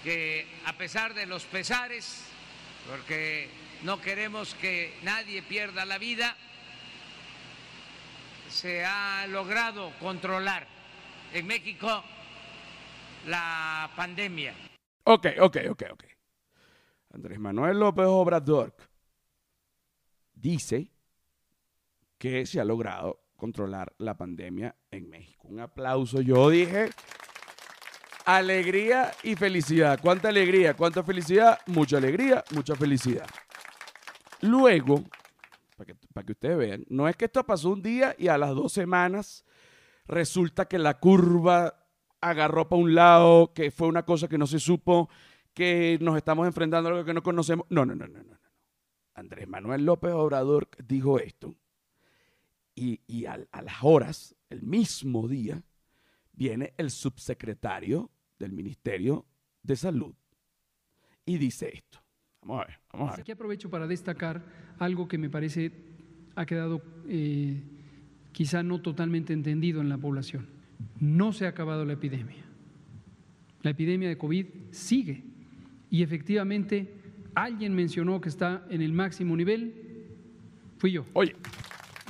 que 0.02 0.46
a 0.66 0.76
pesar 0.76 1.14
de 1.14 1.26
los 1.26 1.44
pesares, 1.44 2.24
porque 2.90 3.48
no 3.84 4.00
queremos 4.00 4.54
que 4.56 4.94
nadie 5.02 5.42
pierda 5.42 5.84
la 5.84 5.98
vida, 5.98 6.36
se 8.48 8.84
ha 8.84 9.26
logrado 9.28 9.92
controlar 10.00 10.66
en 11.32 11.46
México 11.46 12.02
la 13.26 13.90
pandemia. 13.96 14.54
Ok, 15.04 15.26
ok, 15.40 15.56
ok, 15.70 15.82
ok. 15.92 16.04
Andrés 17.14 17.38
Manuel 17.38 17.78
López 17.78 18.06
Obrador 18.06 18.74
dice 20.34 20.90
que 22.18 22.46
se 22.46 22.60
ha 22.60 22.64
logrado 22.64 23.20
controlar 23.36 23.92
la 23.98 24.16
pandemia 24.16 24.76
en 24.90 25.10
México. 25.10 25.48
Un 25.48 25.60
aplauso. 25.60 26.20
Yo 26.20 26.48
dije 26.48 26.90
alegría 28.24 29.12
y 29.22 29.34
felicidad. 29.34 29.98
¿Cuánta 30.00 30.28
alegría? 30.28 30.74
¿Cuánta 30.74 31.02
felicidad? 31.02 31.58
Mucha 31.66 31.96
alegría, 31.96 32.44
mucha 32.52 32.74
felicidad. 32.76 33.26
Luego, 34.40 35.02
para 35.76 35.86
que, 35.86 35.94
para 36.12 36.24
que 36.24 36.32
ustedes 36.32 36.56
vean, 36.56 36.84
no 36.88 37.08
es 37.08 37.16
que 37.16 37.26
esto 37.26 37.44
pasó 37.44 37.70
un 37.70 37.82
día 37.82 38.14
y 38.18 38.28
a 38.28 38.38
las 38.38 38.50
dos 38.50 38.72
semanas 38.72 39.44
resulta 40.06 40.66
que 40.66 40.78
la 40.78 40.98
curva 40.98 41.81
agarró 42.22 42.68
para 42.68 42.80
un 42.80 42.94
lado, 42.94 43.52
que 43.52 43.70
fue 43.70 43.88
una 43.88 44.04
cosa 44.04 44.28
que 44.28 44.38
no 44.38 44.46
se 44.46 44.58
supo, 44.58 45.10
que 45.52 45.98
nos 46.00 46.16
estamos 46.16 46.46
enfrentando 46.46 46.88
a 46.88 46.92
algo 46.92 47.04
que 47.04 47.12
no 47.12 47.22
conocemos. 47.22 47.66
No, 47.68 47.84
no, 47.84 47.94
no, 47.94 48.06
no, 48.06 48.22
no. 48.22 48.38
Andrés 49.14 49.46
Manuel 49.46 49.84
López 49.84 50.12
Obrador 50.12 50.70
dijo 50.86 51.18
esto 51.18 51.54
y, 52.74 53.26
a, 53.26 53.36
las 53.36 53.82
horas, 53.82 54.34
el 54.48 54.62
mismo 54.62 55.28
día, 55.28 55.62
viene 56.32 56.72
el 56.78 56.90
subsecretario 56.90 58.10
del 58.38 58.52
Ministerio 58.52 59.26
de 59.62 59.76
Salud 59.76 60.14
y 61.26 61.36
dice 61.36 61.70
esto. 61.74 61.98
Vamos 62.40 62.62
a 62.62 62.66
ver, 62.66 62.80
vamos 62.92 63.08
a 63.08 63.12
ver. 63.12 63.20
Aquí 63.20 63.32
aprovecho 63.32 63.70
para 63.70 63.86
destacar 63.86 64.42
algo 64.78 65.06
que 65.06 65.18
me 65.18 65.28
parece 65.28 65.72
ha 66.34 66.46
quedado 66.46 66.82
eh, 67.06 67.62
quizá 68.32 68.62
no 68.62 68.80
totalmente 68.80 69.32
entendido 69.32 69.80
en 69.80 69.90
la 69.90 69.98
población. 69.98 70.61
No 71.00 71.32
se 71.32 71.46
ha 71.46 71.50
acabado 71.50 71.84
la 71.84 71.94
epidemia. 71.94 72.44
La 73.62 73.70
epidemia 73.70 74.08
de 74.08 74.18
COVID 74.18 74.46
sigue 74.70 75.24
y 75.90 76.02
efectivamente 76.02 76.94
alguien 77.34 77.74
mencionó 77.74 78.20
que 78.20 78.28
está 78.28 78.66
en 78.70 78.82
el 78.82 78.92
máximo 78.92 79.36
nivel. 79.36 80.08
Fui 80.78 80.92
yo. 80.92 81.04
Oye, 81.12 81.36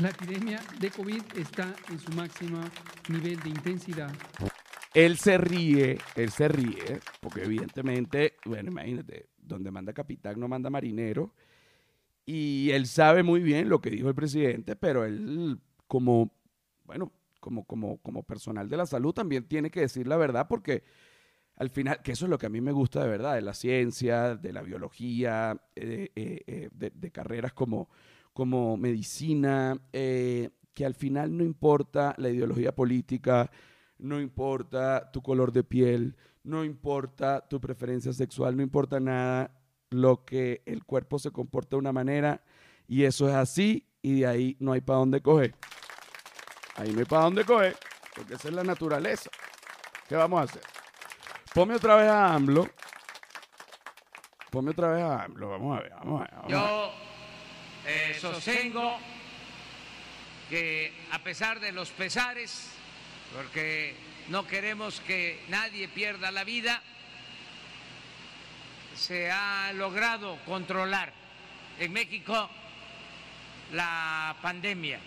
la 0.00 0.10
epidemia 0.10 0.60
de 0.80 0.90
COVID 0.90 1.22
está 1.36 1.74
en 1.90 1.98
su 1.98 2.10
máximo 2.12 2.60
nivel 3.08 3.38
de 3.40 3.50
intensidad. 3.50 4.12
Él 4.94 5.16
se 5.16 5.38
ríe, 5.38 5.98
él 6.16 6.30
se 6.30 6.48
ríe, 6.48 7.00
porque 7.20 7.44
evidentemente, 7.44 8.36
bueno, 8.44 8.70
imagínate, 8.70 9.26
donde 9.38 9.70
manda 9.70 9.92
capitán 9.92 10.38
no 10.38 10.48
manda 10.48 10.70
marinero. 10.70 11.34
Y 12.24 12.70
él 12.70 12.86
sabe 12.86 13.22
muy 13.22 13.40
bien 13.40 13.68
lo 13.68 13.80
que 13.80 13.90
dijo 13.90 14.08
el 14.08 14.14
presidente, 14.14 14.76
pero 14.76 15.04
él 15.04 15.58
como, 15.88 16.32
bueno, 16.84 17.12
como, 17.42 17.64
como, 17.64 17.98
como 17.98 18.22
personal 18.22 18.68
de 18.68 18.76
la 18.76 18.86
salud 18.86 19.12
también 19.12 19.48
tiene 19.48 19.68
que 19.68 19.80
decir 19.80 20.06
la 20.06 20.16
verdad 20.16 20.46
porque 20.48 20.84
al 21.56 21.70
final, 21.70 22.00
que 22.02 22.12
eso 22.12 22.24
es 22.24 22.30
lo 22.30 22.38
que 22.38 22.46
a 22.46 22.50
mí 22.50 22.60
me 22.60 22.72
gusta 22.72 23.02
de 23.02 23.08
verdad, 23.08 23.34
de 23.34 23.42
la 23.42 23.52
ciencia, 23.52 24.36
de 24.36 24.52
la 24.52 24.62
biología, 24.62 25.60
eh, 25.76 26.10
eh, 26.14 26.42
eh, 26.46 26.70
de, 26.72 27.10
carreras 27.10 27.52
como, 27.52 27.90
como 28.32 28.76
medicina, 28.76 29.78
eh, 29.92 30.50
que 30.72 30.86
al 30.86 30.94
final 30.94 31.36
no 31.36 31.44
importa 31.44 32.14
la 32.16 32.30
ideología 32.30 32.74
política, 32.74 33.50
no 33.98 34.20
importa 34.20 35.10
tu 35.12 35.20
color 35.20 35.52
de 35.52 35.64
piel, 35.64 36.16
no 36.42 36.64
importa 36.64 37.46
tu 37.46 37.60
preferencia 37.60 38.12
sexual, 38.12 38.56
no 38.56 38.62
importa 38.62 38.98
nada, 38.98 39.54
lo 39.90 40.24
que 40.24 40.62
el 40.64 40.84
cuerpo 40.84 41.18
se 41.18 41.32
comporta 41.32 41.76
de 41.76 41.80
una 41.80 41.92
manera 41.92 42.42
y 42.88 43.04
eso 43.04 43.28
es 43.28 43.34
así 43.34 43.86
y 44.00 44.20
de 44.20 44.26
ahí 44.26 44.56
no 44.58 44.72
hay 44.72 44.80
para 44.80 45.00
dónde 45.00 45.20
coger. 45.20 45.54
Ahí 46.76 46.90
no 46.90 47.00
hay 47.00 47.04
para 47.04 47.22
dónde 47.24 47.44
coger, 47.44 47.76
porque 48.14 48.34
esa 48.34 48.48
es 48.48 48.54
la 48.54 48.64
naturaleza. 48.64 49.30
¿Qué 50.08 50.16
vamos 50.16 50.40
a 50.40 50.44
hacer? 50.44 50.62
Ponme 51.54 51.74
otra 51.74 51.96
vez 51.96 52.08
a 52.08 52.34
AMLO. 52.34 52.68
Ponme 54.50 54.70
otra 54.70 54.88
vez 54.88 55.02
a 55.02 55.24
AMLO. 55.24 55.50
Vamos 55.50 55.78
a 55.78 55.82
ver, 55.82 55.90
vamos 55.90 56.20
a 56.20 56.24
ver. 56.24 56.32
Vamos 56.34 56.94
ver 56.94 57.02
eh, 57.84 58.16
sostengo 58.20 58.96
que 60.48 60.92
a 61.10 61.18
pesar 61.18 61.60
de 61.60 61.72
los 61.72 61.90
pesares, 61.90 62.70
porque 63.34 63.94
no 64.28 64.46
queremos 64.46 65.00
que 65.00 65.42
nadie 65.48 65.88
pierda 65.88 66.30
la 66.30 66.44
vida, 66.44 66.82
se 68.94 69.30
ha 69.30 69.72
logrado 69.72 70.38
controlar 70.44 71.12
en 71.78 71.92
México 71.92 72.48
la 73.72 74.36
pandemia. 74.42 75.00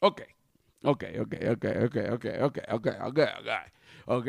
Ok, 0.00 0.22
ok, 0.84 1.04
ok, 1.20 1.34
ok, 1.52 1.64
ok, 1.84 1.96
ok, 2.12 2.26
ok, 2.42 2.58
ok, 2.70 2.86
ok, 3.02 3.18
ok. 3.40 3.48
Ok, 4.04 4.26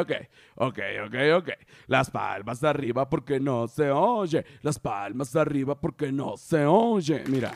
ok, 0.00 0.12
ok, 0.56 0.78
ok, 1.04 1.14
ok. 1.36 1.48
Las 1.86 2.10
palmas 2.10 2.64
arriba 2.64 3.08
porque 3.10 3.38
no 3.40 3.68
se 3.68 3.90
oye. 3.90 4.44
Las 4.62 4.78
palmas 4.78 5.36
arriba 5.36 5.78
porque 5.78 6.10
no 6.10 6.36
se 6.36 6.64
oye. 6.64 7.22
Mira. 7.26 7.52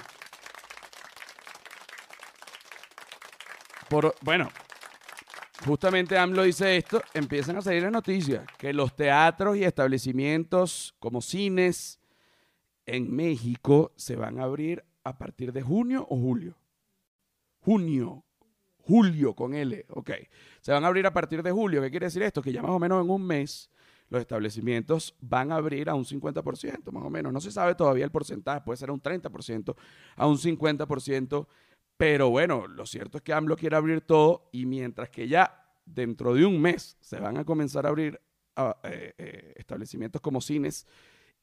Por, 3.88 4.14
bueno, 4.21 4.50
justamente 5.64 6.19
AMLO 6.19 6.43
dice 6.43 6.76
esto, 6.76 7.00
empiezan 7.14 7.57
a 7.57 7.62
salir 7.62 7.85
las 7.85 7.93
noticias 7.93 8.45
que 8.59 8.73
los 8.73 8.95
teatros 8.97 9.57
y 9.57 9.64
establecimientos 9.64 10.95
como 10.99 11.23
cines 11.23 12.00
en 12.85 13.14
México 13.14 13.93
se 13.97 14.16
van 14.16 14.40
a 14.40 14.45
abrir 14.45 14.85
a 15.05 15.16
partir 15.16 15.52
de 15.52 15.62
junio 15.62 16.05
o 16.11 16.16
julio. 16.16 16.57
Junio, 17.66 18.25
julio 18.78 19.35
con 19.35 19.52
L, 19.52 19.87
ok. 19.88 20.11
Se 20.61 20.70
van 20.70 20.85
a 20.85 20.87
abrir 20.87 21.04
a 21.04 21.12
partir 21.12 21.42
de 21.42 21.50
julio. 21.50 21.82
¿Qué 21.82 21.90
quiere 21.90 22.06
decir 22.06 22.23
esto? 22.23 22.40
Que 22.40 22.52
ya 22.52 22.62
más 22.62 22.70
o 22.70 22.78
menos 22.78 23.04
en 23.04 23.11
un 23.11 23.26
mes 23.26 23.68
los 24.08 24.20
establecimientos 24.20 25.16
van 25.20 25.50
a 25.50 25.56
abrir 25.56 25.90
a 25.90 25.96
un 25.96 26.04
50%, 26.04 26.92
más 26.92 27.02
o 27.02 27.11
menos. 27.11 27.32
No 27.32 27.40
se 27.40 27.50
sabe 27.50 27.75
todavía 27.75 28.04
el 28.04 28.12
porcentaje, 28.12 28.61
puede 28.61 28.76
ser 28.76 28.90
a 28.90 28.92
un 28.92 29.02
30%, 29.02 29.75
a 30.14 30.26
un 30.28 30.38
50%, 30.38 31.49
pero 31.96 32.30
bueno, 32.30 32.68
lo 32.68 32.87
cierto 32.87 33.18
es 33.18 33.25
que 33.25 33.32
AMLO 33.32 33.56
quiere 33.56 33.75
abrir 33.75 34.00
todo 34.02 34.49
y 34.52 34.64
mientras 34.64 35.11
que 35.11 35.26
ya 35.26 35.68
dentro 35.85 36.35
de 36.35 36.46
un 36.46 36.62
mes 36.62 36.96
se 37.00 37.18
van 37.18 37.37
a 37.37 37.44
comenzar 37.44 37.85
a 37.85 37.88
abrir 37.88 38.20
ah, 38.54 38.78
eh, 38.85 39.12
eh, 39.18 39.54
establecimientos 39.56 40.23
como 40.23 40.40
cines 40.40 40.87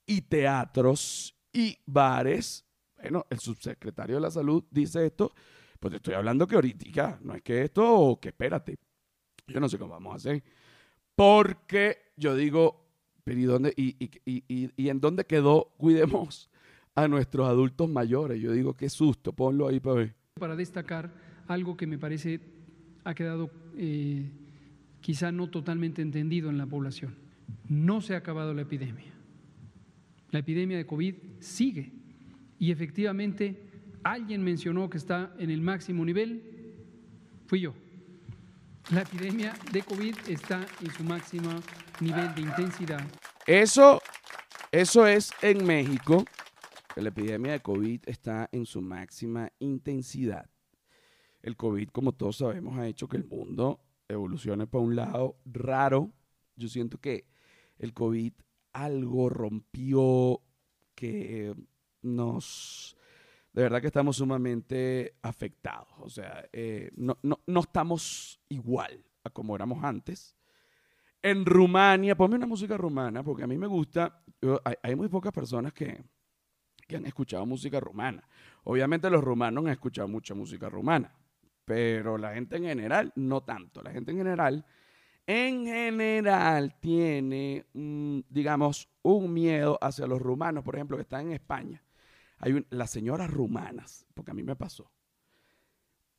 y 0.05 0.21
teatros 0.21 1.35
y 1.51 1.77
bares. 1.85 2.63
Bueno, 2.95 3.25
el 3.29 3.39
subsecretario 3.39 4.15
de 4.15 4.21
la 4.21 4.31
salud 4.31 4.63
dice 4.71 5.05
esto, 5.05 5.33
pues 5.83 5.91
te 5.91 5.97
estoy 5.97 6.13
hablando 6.13 6.47
que 6.47 6.55
ahorita, 6.55 7.19
no 7.23 7.35
es 7.35 7.41
que 7.41 7.63
esto 7.63 8.17
que 8.21 8.29
espérate. 8.29 8.77
Yo 9.47 9.59
no 9.59 9.67
sé 9.67 9.77
cómo 9.77 9.91
vamos 9.91 10.13
a 10.13 10.15
hacer. 10.15 10.41
Porque 11.13 12.13
yo 12.15 12.37
digo, 12.37 12.87
pero 13.25 13.37
¿y, 13.37 13.43
dónde, 13.43 13.73
y, 13.75 13.97
y, 13.99 14.71
y, 14.77 14.87
en 14.87 15.01
dónde 15.01 15.25
quedó? 15.25 15.73
Cuidemos 15.75 16.49
a 16.95 17.09
nuestros 17.09 17.49
adultos 17.49 17.89
mayores. 17.89 18.39
Yo 18.39 18.53
digo, 18.53 18.73
qué 18.75 18.87
susto, 18.87 19.33
ponlo 19.33 19.67
ahí 19.67 19.81
para 19.81 19.95
ver. 19.97 20.15
Para 20.39 20.55
destacar 20.55 21.11
algo 21.49 21.75
que 21.75 21.85
me 21.85 21.97
parece 21.97 22.39
ha 23.03 23.13
quedado 23.13 23.51
eh, 23.77 24.31
quizá 25.01 25.33
no 25.33 25.49
totalmente 25.49 26.01
entendido 26.01 26.49
en 26.49 26.57
la 26.57 26.65
población. 26.65 27.13
No 27.67 27.99
se 27.99 28.15
ha 28.15 28.19
acabado 28.19 28.53
la 28.53 28.61
epidemia. 28.61 29.11
La 30.31 30.39
epidemia 30.39 30.77
de 30.77 30.85
COVID 30.85 31.15
sigue 31.39 31.91
y 32.57 32.71
efectivamente 32.71 33.72
alguien 34.03 34.43
mencionó 34.43 34.89
que 34.89 34.97
está 34.97 35.33
en 35.37 35.49
el 35.49 35.61
máximo 35.61 36.05
nivel, 36.05 36.75
fui 37.47 37.61
yo. 37.61 37.73
La 38.91 39.01
epidemia 39.01 39.53
de 39.71 39.81
COVID 39.81 40.15
está 40.27 40.65
en 40.81 40.91
su 40.91 41.03
máximo 41.03 41.49
nivel 42.01 42.35
de 42.35 42.41
intensidad. 42.41 43.01
Eso, 43.45 44.01
eso 44.71 45.07
es 45.07 45.31
en 45.41 45.65
México, 45.65 46.25
la 46.95 47.09
epidemia 47.09 47.53
de 47.53 47.59
COVID 47.61 48.01
está 48.05 48.49
en 48.51 48.65
su 48.65 48.81
máxima 48.81 49.51
intensidad. 49.59 50.49
El 51.41 51.57
COVID, 51.57 51.89
como 51.89 52.13
todos 52.13 52.37
sabemos, 52.37 52.77
ha 52.77 52.87
hecho 52.87 53.07
que 53.07 53.17
el 53.17 53.25
mundo 53.25 53.81
evolucione 54.07 54.67
para 54.67 54.83
un 54.83 54.95
lado 54.95 55.37
raro. 55.45 56.11
Yo 56.55 56.67
siento 56.67 56.99
que 56.99 57.25
el 57.79 57.93
COVID 57.93 58.33
algo 58.73 59.29
rompió 59.29 60.41
que 60.95 61.55
nos 62.01 62.95
de 63.53 63.61
verdad 63.61 63.81
que 63.81 63.87
estamos 63.87 64.17
sumamente 64.17 65.15
afectados. 65.21 65.87
O 65.99 66.09
sea, 66.09 66.43
eh, 66.51 66.91
no, 66.95 67.19
estamos 67.59 68.41
igual 68.49 69.05
a 69.23 69.29
como 69.29 69.55
éramos 69.55 69.83
antes. 69.83 70.35
En 71.21 71.45
Rumania, 71.45 72.17
ponme 72.17 72.35
una 72.35 72.47
música 72.47 72.75
rumana, 72.75 73.23
porque 73.23 73.43
a 73.43 73.47
mí 73.47 73.57
me 73.57 73.67
gusta, 73.67 74.23
hay, 74.81 74.95
muy 74.95 75.07
pocas 75.07 75.31
personas 75.31 75.71
que, 75.71 76.03
que 76.85 76.97
han 76.97 77.05
escuchado 77.05 77.45
música 77.45 77.79
rumana. 77.79 78.27
Obviamente 78.65 79.09
los 79.09 79.23
rumanos 79.23 79.65
han 79.65 79.71
escuchado 79.71 80.07
mucha 80.07 80.33
música 80.33 80.67
rumana, 80.67 81.15
pero 81.63 82.17
la 82.17 82.33
gente 82.33 82.57
en 82.57 82.63
general 82.63 83.13
no 83.15 83.41
tanto. 83.41 83.81
La 83.83 83.91
gente 83.91 84.11
en 84.11 84.17
general, 84.17 84.65
en 85.25 85.65
general 85.65 86.75
tiene, 86.81 87.67
digamos, 87.71 88.89
un 89.03 89.31
miedo 89.31 89.77
hacia 89.79 90.07
los 90.07 90.21
rumanos, 90.21 90.63
por 90.63 90.75
ejemplo, 90.75 90.97
que 90.97 91.03
están 91.03 91.27
en 91.27 91.33
España 91.33 91.81
hay 92.43 92.65
las 92.71 92.89
señoras 92.89 93.31
rumanas, 93.31 94.05
porque 94.13 94.31
a 94.31 94.33
mí 94.33 94.43
me 94.43 94.57
pasó, 94.57 94.91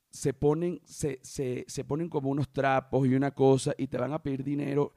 se 0.09 0.33
ponen, 0.33 0.81
se, 0.83 1.85
ponen 1.87 2.09
como 2.09 2.29
unos 2.29 2.49
trapos 2.49 3.05
y 3.05 3.13
una 3.13 3.31
cosa 3.31 3.75
y 3.77 3.87
te 3.87 3.97
van 3.99 4.11
a 4.11 4.23
pedir 4.23 4.43
dinero 4.43 4.91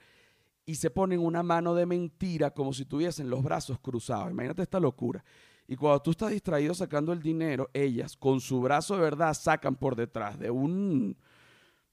y 0.65 0.77
se 0.77 0.91
ponen 0.91 1.21
una 1.21 1.43
mano 1.43 1.75
de 1.75 1.85
mentira 1.85 2.53
como 2.53 2.73
si 2.73 2.87
tuviesen 2.87 3.29
los 3.29 3.43
brazos 3.43 3.79
cruzados. 3.79 4.31
Imagínate 4.31 4.63
esta 4.63 4.81
locura. 4.81 5.23
Y 5.67 5.77
cuando 5.77 6.01
tú 6.01 6.13
estás 6.13 6.31
distraído 6.31 6.73
sacando 6.73 7.13
el 7.13 7.21
dinero, 7.21 7.69
ellas 7.75 8.17
con 8.17 8.41
su 8.41 8.61
brazo 8.63 8.95
de 8.95 9.03
verdad 9.03 9.35
sacan 9.35 9.77
por 9.77 9.97
detrás 9.97 10.39
de 10.39 10.51
un, 10.51 11.15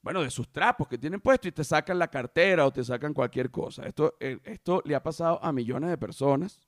bueno, 0.01 0.21
de 0.21 0.29
sus 0.29 0.47
trapos 0.49 0.87
que 0.87 0.97
tienen 0.97 1.19
puesto 1.19 1.49
y 1.49 1.51
te 1.51 1.63
sacan 1.65 1.99
la 1.99 2.07
cartera 2.07 2.65
o 2.65 2.71
te 2.71 2.85
sacan 2.85 3.13
cualquier 3.13 3.51
cosa. 3.51 3.85
Esto, 3.85 4.15
eh, 4.21 4.39
esto 4.45 4.81
le 4.85 4.95
ha 4.95 5.03
pasado 5.03 5.43
a 5.43 5.51
millones 5.51 5.89
de 5.89 5.97
personas. 5.97 6.61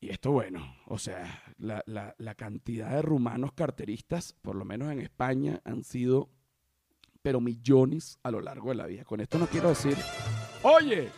Y 0.00 0.10
esto, 0.10 0.30
bueno, 0.30 0.76
o 0.86 0.98
sea, 0.98 1.42
la, 1.58 1.82
la, 1.86 2.34
cantidad 2.34 2.90
de 2.90 3.02
rumanos 3.02 3.52
carteristas, 3.52 4.34
por 4.42 4.54
lo 4.54 4.64
menos 4.64 4.92
en 4.92 5.00
España, 5.00 5.60
han 5.64 5.84
sido, 5.84 6.28
pero 7.22 7.40
millones 7.40 8.18
a 8.22 8.30
lo 8.30 8.40
largo 8.42 8.68
de 8.70 8.74
la 8.74 8.86
vida. 8.86 9.04
Con 9.04 9.20
esto 9.20 9.38
no 9.38 9.46
quiero 9.46 9.70
decir, 9.70 9.96
oye, 10.62 11.10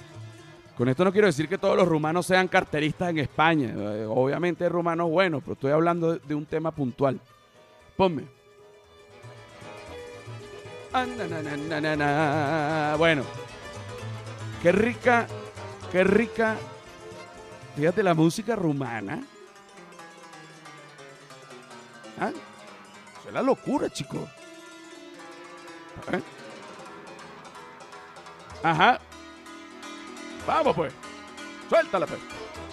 con 0.79 0.89
esto 0.89 1.05
no 1.05 1.11
quiero 1.11 1.27
decir 1.27 1.49
que 1.49 1.59
todos 1.59 1.77
los 1.77 1.89
rumanos 1.89 2.25
sean 2.25 2.47
carteristas 2.47 3.11
en 3.11 3.19
España. 3.19 3.75
Eh, 3.77 4.07
obviamente 4.09 4.63
hay 4.63 4.71
rumanos 4.71 5.11
buenos, 5.11 5.43
pero 5.43 5.55
estoy 5.55 5.73
hablando 5.73 6.17
de, 6.17 6.35
un 6.37 6.47
tema 6.47 6.71
puntual. 6.71 7.21
Ponme. 7.97 8.23
Bueno, 12.97 13.25
qué 14.63 14.71
rica, 14.71 15.27
qué 15.91 16.05
rica 16.05 16.57
Fíjate 17.79 18.03
la 18.03 18.13
música 18.13 18.57
rumana. 18.57 19.23
¿Ah? 22.21 22.33
es 23.25 23.33
la 23.33 23.41
locura, 23.41 23.89
chico. 23.89 24.29
¿Eh? 26.11 26.21
Ajá. 28.65 28.99
Vamos, 30.45 30.75
pues. 30.75 30.93
Suéltala, 31.69 32.07
pues. 32.09 32.19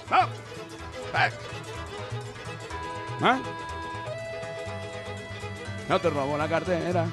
Vamos. 0.10 0.38
¿Ah? 3.22 3.40
No 5.88 6.02
te 6.02 6.10
robo 6.10 6.36
la 6.36 6.50
cartera. 6.50 7.06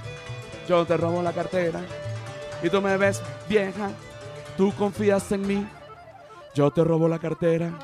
Yo 0.67 0.87
te 0.87 0.97
robo 0.97 1.23
la 1.23 1.35
cartera. 1.35 1.83
Y 2.63 2.71
tú 2.71 2.81
me 2.81 2.97
ves 2.97 3.21
vieja. 3.51 3.91
Tú 4.57 4.73
confías 4.77 5.31
en 5.33 5.47
mí 5.47 5.69
yo 6.55 6.71
te 6.71 6.85
robo 6.85 7.09
la 7.09 7.19
cartera. 7.19 7.79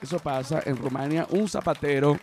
Eso 0.00 0.18
pasa 0.18 0.62
en 0.64 0.76
Rumania. 0.76 1.26
Un 1.30 1.48
zapatero 1.48 2.18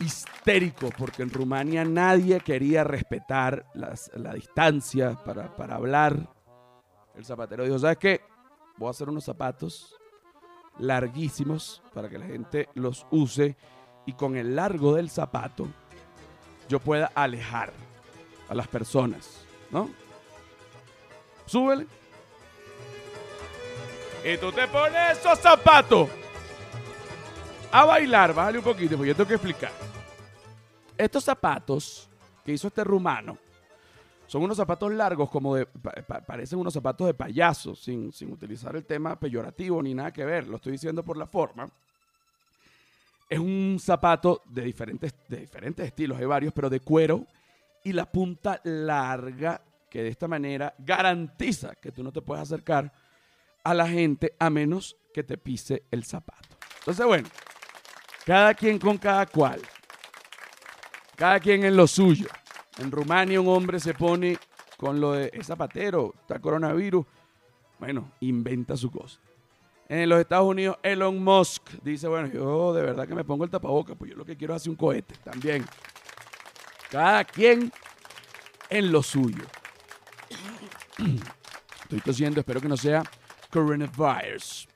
histérico, 0.00 0.90
porque 0.96 1.22
en 1.22 1.30
Rumania 1.30 1.84
nadie 1.84 2.40
quería 2.40 2.84
respetar 2.84 3.66
la 3.74 4.34
distancia 4.34 5.16
para, 5.24 5.54
para 5.56 5.76
hablar. 5.76 6.28
El 7.14 7.24
zapatero 7.24 7.64
dijo, 7.64 7.78
¿sabes 7.78 7.98
qué? 7.98 8.20
Voy 8.76 8.88
a 8.88 8.90
hacer 8.90 9.08
unos 9.08 9.24
zapatos 9.24 9.96
larguísimos 10.78 11.82
para 11.94 12.08
que 12.08 12.18
la 12.18 12.26
gente 12.26 12.68
los 12.74 13.06
use 13.10 13.56
y 14.06 14.12
con 14.14 14.36
el 14.36 14.56
largo 14.56 14.94
del 14.94 15.08
zapato 15.08 15.68
yo 16.68 16.80
pueda 16.80 17.10
alejar 17.14 17.72
a 18.48 18.54
las 18.54 18.68
personas, 18.68 19.44
¿no? 19.70 19.88
Súbele. 21.46 21.86
Y 24.24 24.38
tú 24.38 24.50
te 24.50 24.66
pones 24.68 25.18
esos 25.18 25.38
zapatos 25.38 26.08
a 27.70 27.84
bailar. 27.84 28.32
Bájale 28.32 28.58
un 28.58 28.64
poquito, 28.64 28.96
porque 28.96 29.08
yo 29.08 29.14
tengo 29.14 29.28
que 29.28 29.34
explicar. 29.34 29.72
Estos 30.96 31.24
zapatos 31.24 32.08
que 32.42 32.52
hizo 32.52 32.68
este 32.68 32.82
rumano 32.82 33.36
son 34.26 34.42
unos 34.42 34.56
zapatos 34.56 34.90
largos, 34.92 35.28
como 35.28 35.54
de. 35.54 35.66
parecen 35.66 36.58
unos 36.58 36.72
zapatos 36.72 37.06
de 37.06 37.12
payaso, 37.12 37.76
sin, 37.76 38.12
sin 38.12 38.32
utilizar 38.32 38.74
el 38.74 38.86
tema 38.86 39.20
peyorativo 39.20 39.82
ni 39.82 39.92
nada 39.92 40.10
que 40.10 40.24
ver. 40.24 40.48
Lo 40.48 40.56
estoy 40.56 40.72
diciendo 40.72 41.02
por 41.02 41.18
la 41.18 41.26
forma. 41.26 41.68
Es 43.28 43.38
un 43.38 43.76
zapato 43.78 44.40
de 44.46 44.62
diferentes, 44.62 45.14
de 45.28 45.38
diferentes 45.38 45.86
estilos, 45.86 46.18
hay 46.18 46.24
varios, 46.24 46.52
pero 46.54 46.70
de 46.70 46.80
cuero 46.80 47.26
y 47.82 47.92
la 47.92 48.10
punta 48.10 48.58
larga 48.64 49.60
que 49.90 50.02
de 50.02 50.08
esta 50.08 50.28
manera 50.28 50.74
garantiza 50.78 51.74
que 51.74 51.92
tú 51.92 52.02
no 52.02 52.10
te 52.10 52.22
puedes 52.22 52.42
acercar 52.42 52.90
a 53.64 53.74
la 53.74 53.88
gente 53.88 54.36
a 54.38 54.50
menos 54.50 54.96
que 55.12 55.24
te 55.24 55.38
pise 55.38 55.84
el 55.90 56.04
zapato. 56.04 56.56
Entonces, 56.80 57.06
bueno, 57.06 57.28
cada 58.24 58.54
quien 58.54 58.78
con 58.78 58.98
cada 58.98 59.26
cual. 59.26 59.60
Cada 61.16 61.40
quien 61.40 61.64
en 61.64 61.76
lo 61.76 61.86
suyo. 61.86 62.28
En 62.78 62.90
Rumania 62.90 63.40
un 63.40 63.48
hombre 63.48 63.80
se 63.80 63.94
pone 63.94 64.36
con 64.76 65.00
lo 65.00 65.12
de 65.12 65.30
es 65.32 65.46
zapatero, 65.46 66.14
está 66.20 66.38
coronavirus. 66.38 67.06
Bueno, 67.78 68.12
inventa 68.20 68.76
su 68.76 68.90
cosa. 68.90 69.18
En 69.88 70.08
los 70.08 70.20
Estados 70.20 70.46
Unidos, 70.46 70.78
Elon 70.82 71.22
Musk 71.22 71.70
dice, 71.82 72.08
bueno, 72.08 72.28
yo 72.28 72.72
de 72.72 72.82
verdad 72.82 73.06
que 73.06 73.14
me 73.14 73.24
pongo 73.24 73.44
el 73.44 73.50
tapaboca, 73.50 73.94
pues 73.94 74.10
yo 74.10 74.16
lo 74.16 74.24
que 74.24 74.36
quiero 74.36 74.54
es 74.54 74.62
hacer 74.62 74.70
un 74.70 74.76
cohete 74.76 75.14
también. 75.22 75.64
Cada 76.90 77.24
quien 77.24 77.72
en 78.70 78.92
lo 78.92 79.02
suyo. 79.02 79.44
Estoy 81.82 82.00
tosiendo, 82.00 82.40
espero 82.40 82.60
que 82.60 82.68
no 82.68 82.76
sea 82.76 83.02
coronavirus. 83.54 84.68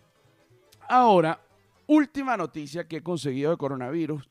Ahora, 0.89 1.41
última 1.89 2.37
noticia 2.37 2.87
que 2.87 2.99
he 2.99 3.03
conseguido 3.03 3.51
de 3.51 3.57
coronavirus. 3.57 4.29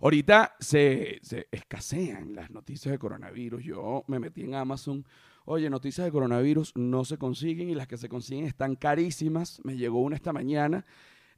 Ahorita 0.00 0.56
se, 0.58 1.20
escasean 1.52 2.34
las 2.34 2.50
noticias 2.50 2.92
de 2.92 2.98
coronavirus. 2.98 3.62
Yo 3.62 4.02
me 4.06 4.18
metí 4.18 4.42
en 4.42 4.54
Amazon. 4.54 5.04
Oye, 5.44 5.68
noticias 5.68 6.06
de 6.06 6.12
coronavirus 6.12 6.72
no 6.76 7.04
se 7.04 7.18
consiguen 7.18 7.68
y 7.68 7.74
las 7.74 7.86
que 7.86 7.98
se 7.98 8.08
consiguen 8.08 8.46
están 8.46 8.74
carísimas. 8.74 9.60
Me 9.64 9.76
llegó 9.76 10.00
una 10.00 10.16
esta 10.16 10.32
mañana 10.32 10.86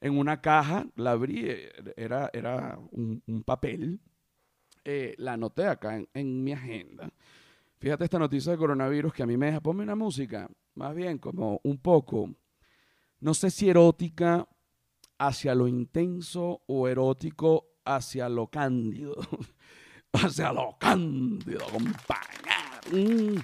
en 0.01 0.17
una 0.17 0.41
caja, 0.41 0.87
la 0.95 1.13
abrí, 1.13 1.51
era, 1.97 2.31
era 2.33 2.79
un, 2.93 3.43
papel. 3.45 3.99
Eh, 4.85 5.17
la 5.19 5.33
anoté 5.33 5.67
acá 5.67 5.97
en, 5.97 6.09
en 6.15 6.45
mi 6.45 6.53
agenda. 6.53 7.11
Fíjate 7.81 8.05
esta 8.05 8.21
noticia 8.21 8.53
de 8.53 8.59
coronavirus 8.59 9.13
que 9.13 9.25
a 9.25 9.27
mí 9.27 9.37
me 9.37 9.47
deja, 9.47 9.61
ponme 9.61 9.83
una 9.83 9.97
música 9.97 10.49
más 10.77 10.95
bien 10.95 11.19
como 11.19 11.61
un 11.65 11.79
poco, 11.79 12.31
no 13.21 13.35
sé 13.35 13.51
si 13.51 13.69
erótica 13.69 14.49
hacia 15.19 15.55
lo 15.55 15.67
intenso 15.67 16.63
o 16.67 16.87
erótico 16.87 17.67
hacia 17.85 18.29
lo 18.29 18.49
cándido. 18.49 19.17
hacia 20.13 20.53
lo 20.53 20.77
cándido, 20.79 21.67
compañero. 21.67 22.17
Mm. 22.93 23.39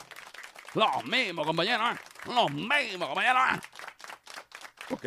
Los 0.74 1.04
mismos, 1.06 1.46
compañero. 1.46 1.82
¿eh? 1.90 1.96
Los 2.26 2.52
mismos, 2.52 3.08
compañero. 3.08 3.38
¿eh? 3.54 3.60
Ok. 4.90 5.06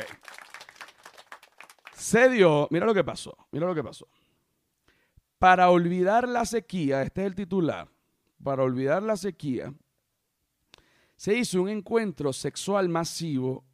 Se 1.93 2.29
dio, 2.29 2.67
mira 2.71 2.85
lo 2.85 2.93
que 2.93 3.03
pasó, 3.03 3.35
mira 3.51 3.65
lo 3.65 3.75
que 3.75 3.83
pasó. 3.83 4.07
Para 5.39 5.69
olvidar 5.69 6.27
la 6.27 6.45
sequía, 6.45 7.01
este 7.01 7.21
es 7.21 7.27
el 7.27 7.35
titular, 7.35 7.89
para 8.43 8.63
olvidar 8.63 9.03
la 9.03 9.17
sequía, 9.17 9.73
se 11.15 11.33
hizo 11.33 11.61
un 11.61 11.69
encuentro 11.69 12.33
sexual 12.33 12.89
masivo, 12.89 13.65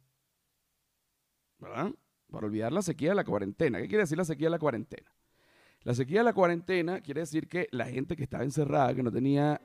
¿verdad? 1.58 1.92
Para 2.30 2.46
olvidar 2.46 2.72
la 2.72 2.82
sequía 2.82 3.10
de 3.10 3.16
la 3.16 3.24
cuarentena. 3.24 3.80
¿Qué 3.80 3.88
quiere 3.88 4.04
decir 4.04 4.18
la 4.18 4.24
sequía 4.24 4.46
de 4.46 4.52
la 4.52 4.58
cuarentena? 4.58 5.12
La 5.82 5.94
sequía 5.94 6.20
de 6.20 6.24
la 6.24 6.32
cuarentena 6.32 7.00
quiere 7.00 7.20
decir 7.20 7.48
que 7.48 7.68
la 7.72 7.86
gente 7.86 8.16
que 8.16 8.22
estaba 8.22 8.44
encerrada, 8.44 8.94
que 8.94 9.02
no 9.02 9.10
tenía... 9.10 9.60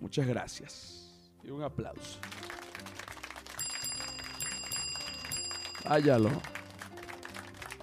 Muchas 0.00 0.26
gracias. 0.26 1.32
Y 1.42 1.50
un 1.50 1.62
aplauso. 1.62 2.20
Váyalo. 5.88 6.30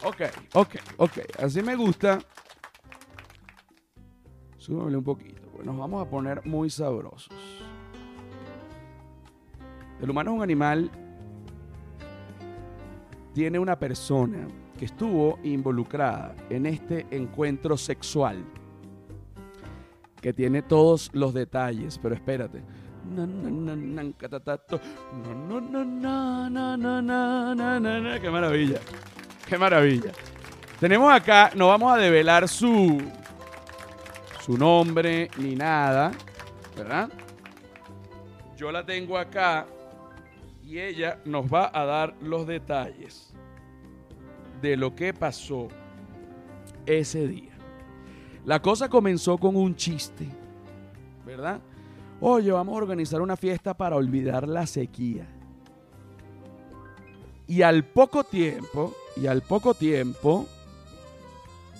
Ok, 0.03 0.21
ok, 0.53 0.75
ok. 0.97 1.19
Así 1.39 1.61
me 1.61 1.75
gusta. 1.75 2.19
Súbame 4.57 4.95
un 4.95 5.03
poquito, 5.03 5.41
porque 5.51 5.65
nos 5.65 5.77
vamos 5.77 6.05
a 6.05 6.09
poner 6.09 6.45
muy 6.45 6.69
sabrosos. 6.69 7.33
El 10.03 10.09
humano 10.09 10.31
es 10.31 10.35
un 10.35 10.43
animal, 10.43 10.91
tiene 13.33 13.57
una 13.57 13.79
persona 13.79 14.49
que 14.77 14.83
estuvo 14.83 15.39
involucrada 15.43 16.35
en 16.49 16.65
este 16.65 17.07
encuentro 17.09 17.77
sexual, 17.77 18.43
que 20.19 20.33
tiene 20.33 20.61
todos 20.61 21.09
los 21.13 21.33
detalles, 21.33 21.97
pero 21.97 22.15
espérate. 22.15 22.61
¡Qué 28.19 28.29
maravilla! 28.29 28.79
¡Qué 29.47 29.57
maravilla! 29.57 30.11
Tenemos 30.81 31.13
acá, 31.13 31.51
no 31.55 31.69
vamos 31.69 31.93
a 31.93 31.97
develar 31.97 32.49
su, 32.49 33.01
su 34.41 34.57
nombre 34.57 35.31
ni 35.37 35.55
nada, 35.55 36.11
¿verdad? 36.75 37.09
Yo 38.57 38.69
la 38.69 38.85
tengo 38.85 39.17
acá 39.17 39.65
y 40.65 40.79
ella 40.79 41.19
nos 41.25 41.45
va 41.45 41.69
a 41.73 41.85
dar 41.85 42.15
los 42.21 42.47
detalles 42.47 43.33
de 44.61 44.77
lo 44.77 44.95
que 44.95 45.13
pasó 45.13 45.67
ese 46.85 47.27
día. 47.27 47.51
La 48.45 48.61
cosa 48.61 48.89
comenzó 48.89 49.37
con 49.37 49.55
un 49.55 49.75
chiste, 49.75 50.27
¿verdad? 51.25 51.59
Oye, 52.19 52.51
vamos 52.51 52.73
a 52.73 52.77
organizar 52.77 53.21
una 53.21 53.35
fiesta 53.35 53.73
para 53.73 53.95
olvidar 53.95 54.47
la 54.47 54.65
sequía. 54.65 55.27
Y 57.47 57.61
al 57.61 57.83
poco 57.83 58.23
tiempo, 58.23 58.93
y 59.17 59.27
al 59.27 59.41
poco 59.41 59.73
tiempo, 59.73 60.47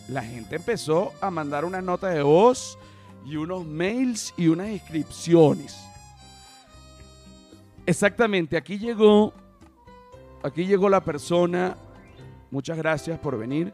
la 0.09 0.21
gente 0.21 0.57
empezó 0.57 1.13
a 1.21 1.31
mandar 1.31 1.63
una 1.63 1.81
nota 1.81 2.09
de 2.09 2.21
voz 2.21 2.77
y 3.25 3.37
unos 3.37 3.65
mails 3.65 4.33
y 4.35 4.49
unas 4.49 4.69
inscripciones. 4.69 5.92
Exactamente, 7.85 8.55
aquí 8.55 8.77
llegó, 8.77 9.33
aquí 10.41 10.65
llegó 10.65 10.87
la 10.87 11.03
persona, 11.03 11.75
muchas 12.49 12.77
gracias 12.77 13.19
por 13.19 13.37
venir, 13.37 13.73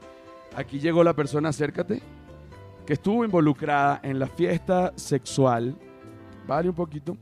aquí 0.56 0.80
llegó 0.80 1.04
la 1.04 1.14
persona, 1.14 1.50
acércate, 1.50 2.02
que 2.88 2.94
estuvo 2.94 3.24
involucrada 3.24 4.00
en 4.02 4.18
la 4.18 4.26
fiesta 4.26 4.94
sexual, 4.96 5.76
vale 6.48 6.70
un 6.70 6.76
poquito, 6.76 7.16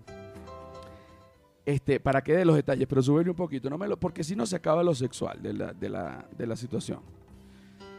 este, 1.66 2.00
para 2.00 2.24
que 2.24 2.38
dé 2.38 2.46
los 2.46 2.56
detalles, 2.56 2.88
pero 2.88 3.02
subirle 3.02 3.32
un 3.32 3.36
poquito, 3.36 3.70
no 3.70 3.78
me 3.78 3.86
lo, 3.86 3.98
porque 3.98 4.24
si 4.24 4.34
no 4.34 4.46
se 4.46 4.56
acaba 4.56 4.82
lo 4.82 4.96
sexual 4.96 5.42
de 5.42 5.54
la, 5.54 5.74
de, 5.74 5.90
la, 5.90 6.26
de 6.38 6.48
la 6.48 6.56
situación. 6.56 7.02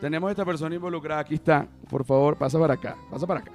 Tenemos 0.01 0.31
esta 0.31 0.47
persona 0.47 0.75
involucrada, 0.75 1.21
aquí 1.21 1.35
está, 1.35 1.69
por 1.91 2.07
favor, 2.07 2.39
pasa 2.39 2.59
para 2.59 2.73
acá, 2.73 2.97
pasa 3.11 3.27
para 3.27 3.41
acá. 3.41 3.53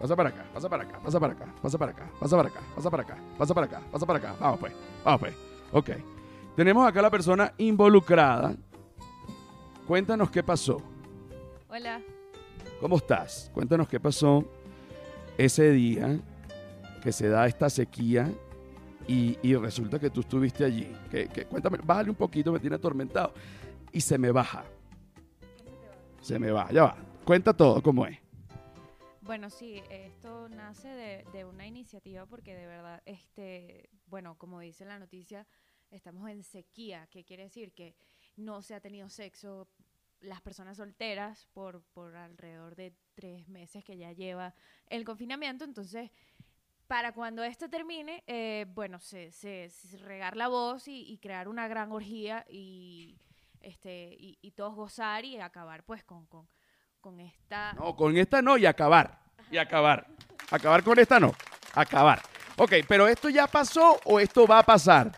Pasa 0.00 0.14
para 0.14 0.28
acá, 0.28 0.44
pasa 0.52 0.68
para 0.68 0.82
acá, 0.82 0.98
pasa 1.02 1.18
para 1.18 1.32
acá, 1.32 1.54
pasa 1.62 1.78
para 1.78 1.92
acá, 1.92 2.10
pasa 2.20 2.36
para 2.36 2.48
acá, 2.48 2.60
pasa 2.74 2.90
para 2.90 3.02
acá, 3.02 3.16
pasa 3.38 3.54
para 3.54 3.66
acá, 3.66 3.80
pasa 3.90 4.06
para 4.06 4.18
acá. 4.18 4.34
Vamos 4.38 4.60
pues, 4.60 4.72
vamos 5.04 5.20
pues. 5.20 5.34
Ok. 5.72 5.90
Tenemos 6.54 6.86
acá 6.86 7.00
la 7.02 7.10
persona 7.10 7.52
involucrada. 7.58 8.54
Cuéntanos 9.86 10.30
qué 10.30 10.42
pasó. 10.42 10.82
Hola. 11.68 12.00
¿Cómo 12.80 12.96
estás? 12.96 13.50
Cuéntanos 13.54 13.88
qué 13.88 13.98
pasó 13.98 14.44
ese 15.38 15.70
día 15.70 16.18
que 17.02 17.12
se 17.12 17.28
da 17.28 17.46
esta 17.46 17.70
sequía 17.70 18.30
y, 19.06 19.38
y 19.42 19.54
resulta 19.54 19.98
que 19.98 20.10
tú 20.10 20.20
estuviste 20.20 20.64
allí. 20.64 20.92
Que, 21.10 21.28
que, 21.28 21.46
cuéntame, 21.46 21.78
bájale 21.82 22.10
un 22.10 22.16
poquito, 22.16 22.52
me 22.52 22.58
tiene 22.58 22.76
atormentado. 22.76 23.32
Y 23.92 24.00
se 24.00 24.18
me 24.18 24.30
baja. 24.30 24.64
Se 26.20 26.38
me 26.38 26.50
va, 26.50 26.70
ya 26.70 26.82
va. 26.84 26.96
Cuenta 27.24 27.52
todo 27.54 27.82
cómo 27.82 28.06
es. 28.06 28.25
Bueno, 29.26 29.50
sí, 29.50 29.82
esto 29.90 30.48
nace 30.48 30.86
de, 30.86 31.24
de, 31.32 31.44
una 31.44 31.66
iniciativa 31.66 32.26
porque 32.26 32.54
de 32.54 32.68
verdad, 32.68 33.02
este, 33.06 33.90
bueno, 34.06 34.38
como 34.38 34.60
dice 34.60 34.84
la 34.84 35.00
noticia, 35.00 35.48
estamos 35.90 36.30
en 36.30 36.44
sequía, 36.44 37.08
que 37.08 37.24
quiere 37.24 37.42
decir 37.42 37.72
que 37.72 37.96
no 38.36 38.62
se 38.62 38.76
ha 38.76 38.80
tenido 38.80 39.08
sexo 39.08 39.68
las 40.20 40.40
personas 40.42 40.76
solteras 40.76 41.48
por, 41.52 41.82
por 41.86 42.14
alrededor 42.14 42.76
de 42.76 42.94
tres 43.14 43.48
meses 43.48 43.84
que 43.84 43.96
ya 43.96 44.12
lleva 44.12 44.54
el 44.86 45.04
confinamiento, 45.04 45.64
entonces 45.64 46.12
para 46.86 47.12
cuando 47.12 47.42
esto 47.42 47.68
termine, 47.68 48.22
eh, 48.28 48.64
bueno, 48.68 49.00
se, 49.00 49.32
se, 49.32 49.70
se, 49.70 49.98
regar 49.98 50.36
la 50.36 50.46
voz 50.46 50.86
y, 50.86 51.02
y, 51.02 51.18
crear 51.18 51.48
una 51.48 51.66
gran 51.66 51.90
orgía 51.90 52.46
y, 52.48 53.18
este, 53.60 54.16
y, 54.20 54.38
y 54.40 54.52
todos 54.52 54.76
gozar 54.76 55.24
y 55.24 55.36
acabar 55.40 55.82
pues 55.82 56.04
con, 56.04 56.26
con 56.26 56.46
con 57.06 57.20
esta. 57.20 57.72
No, 57.74 57.94
con 57.94 58.16
esta 58.16 58.42
no 58.42 58.56
y 58.56 58.66
acabar. 58.66 59.16
Y 59.48 59.58
acabar. 59.58 60.08
Acabar 60.50 60.82
con 60.82 60.98
esta 60.98 61.20
no. 61.20 61.32
Acabar. 61.72 62.20
Ok, 62.56 62.72
pero 62.88 63.06
¿esto 63.06 63.28
ya 63.28 63.46
pasó 63.46 64.00
o 64.06 64.18
esto 64.18 64.44
va 64.44 64.58
a 64.58 64.64
pasar? 64.64 65.12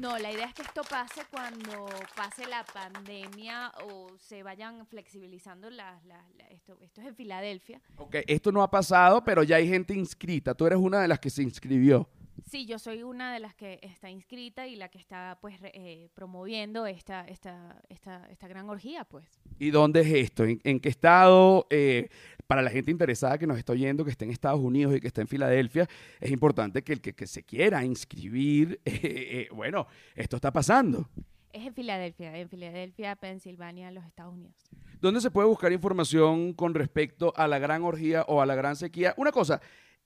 No, 0.00 0.18
la 0.18 0.30
idea 0.30 0.46
es 0.46 0.54
que 0.54 0.62
esto 0.62 0.82
pase 0.88 1.22
cuando 1.30 1.86
pase 2.14 2.46
la 2.46 2.64
pandemia 2.64 3.72
o 3.84 4.08
se 4.18 4.42
vayan 4.42 4.86
flexibilizando 4.86 5.70
las... 5.70 6.04
las, 6.04 6.22
las 6.36 6.50
esto, 6.50 6.78
esto 6.82 7.00
es 7.00 7.06
en 7.06 7.16
Filadelfia. 7.16 7.80
Ok, 7.96 8.16
esto 8.26 8.52
no 8.52 8.62
ha 8.62 8.70
pasado, 8.70 9.24
pero 9.24 9.42
ya 9.42 9.56
hay 9.56 9.68
gente 9.68 9.94
inscrita. 9.94 10.54
Tú 10.54 10.66
eres 10.66 10.78
una 10.78 11.00
de 11.00 11.08
las 11.08 11.18
que 11.18 11.30
se 11.30 11.42
inscribió. 11.42 12.08
Sí, 12.46 12.66
yo 12.66 12.78
soy 12.78 13.02
una 13.02 13.32
de 13.32 13.40
las 13.40 13.54
que 13.54 13.78
está 13.82 14.10
inscrita 14.10 14.66
y 14.66 14.76
la 14.76 14.88
que 14.88 14.98
está 14.98 15.38
pues 15.40 15.56
eh, 15.62 16.08
promoviendo 16.14 16.86
esta, 16.86 17.26
esta, 17.26 17.82
esta, 17.88 18.26
esta 18.30 18.48
gran 18.48 18.70
orgía, 18.70 19.04
pues. 19.04 19.26
¿Y 19.58 19.70
dónde 19.70 20.00
es 20.00 20.12
esto? 20.12 20.44
¿En, 20.44 20.60
en 20.64 20.80
qué 20.80 20.88
estado? 20.88 21.66
Eh, 21.70 22.08
para 22.48 22.62
la 22.62 22.70
gente 22.70 22.90
interesada 22.90 23.38
que 23.38 23.46
nos 23.46 23.58
está 23.58 23.74
oyendo, 23.74 24.04
que 24.04 24.10
está 24.10 24.24
en 24.24 24.30
Estados 24.30 24.58
Unidos 24.58 24.96
y 24.96 25.00
que 25.00 25.06
está 25.06 25.20
en 25.20 25.28
Filadelfia, 25.28 25.86
es 26.18 26.30
importante 26.30 26.82
que 26.82 26.94
el 26.94 27.00
que, 27.02 27.14
que 27.14 27.26
se 27.26 27.44
quiera 27.44 27.84
inscribir, 27.84 28.80
eh, 28.86 29.48
bueno, 29.52 29.86
esto 30.16 30.34
está 30.34 30.50
pasando. 30.50 31.10
Es 31.52 31.66
en 31.66 31.74
Filadelfia, 31.74 32.34
en 32.36 32.48
Filadelfia, 32.48 33.16
Pensilvania, 33.16 33.90
los 33.90 34.04
Estados 34.06 34.34
Unidos. 34.34 34.56
¿Dónde 34.98 35.20
se 35.20 35.30
puede 35.30 35.46
buscar 35.46 35.72
información 35.72 36.54
con 36.54 36.72
respecto 36.72 37.34
a 37.36 37.46
la 37.48 37.58
gran 37.58 37.82
orgía 37.84 38.24
o 38.28 38.40
a 38.40 38.46
la 38.46 38.54
gran 38.54 38.76
sequía? 38.76 39.14
Una 39.18 39.30
cosa, 39.30 39.60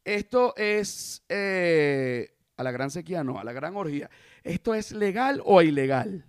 esto 0.05 0.53
es 0.57 1.25
eh, 1.29 2.35
a 2.57 2.65
la 2.65 2.73
gran 2.73 2.91
sequía, 2.91 3.23
no, 3.23 3.39
a 3.39 3.45
la 3.45 3.53
gran 3.53 3.77
orgía. 3.77 4.11
¿Esto 4.43 4.75
es 4.75 4.91
legal 4.91 5.41
o 5.45 5.63
ilegal? 5.63 6.27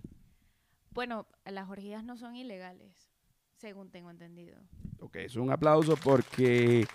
Bueno, 0.90 1.26
las 1.44 1.68
orgías 1.68 2.04
no 2.04 2.16
son 2.16 2.36
ilegales, 2.36 3.03
según 3.64 3.88
tengo 3.88 4.10
entendido. 4.10 4.58
Ok, 5.00 5.16
es 5.16 5.36
un 5.36 5.50
aplauso 5.50 5.96
porque 5.96 6.86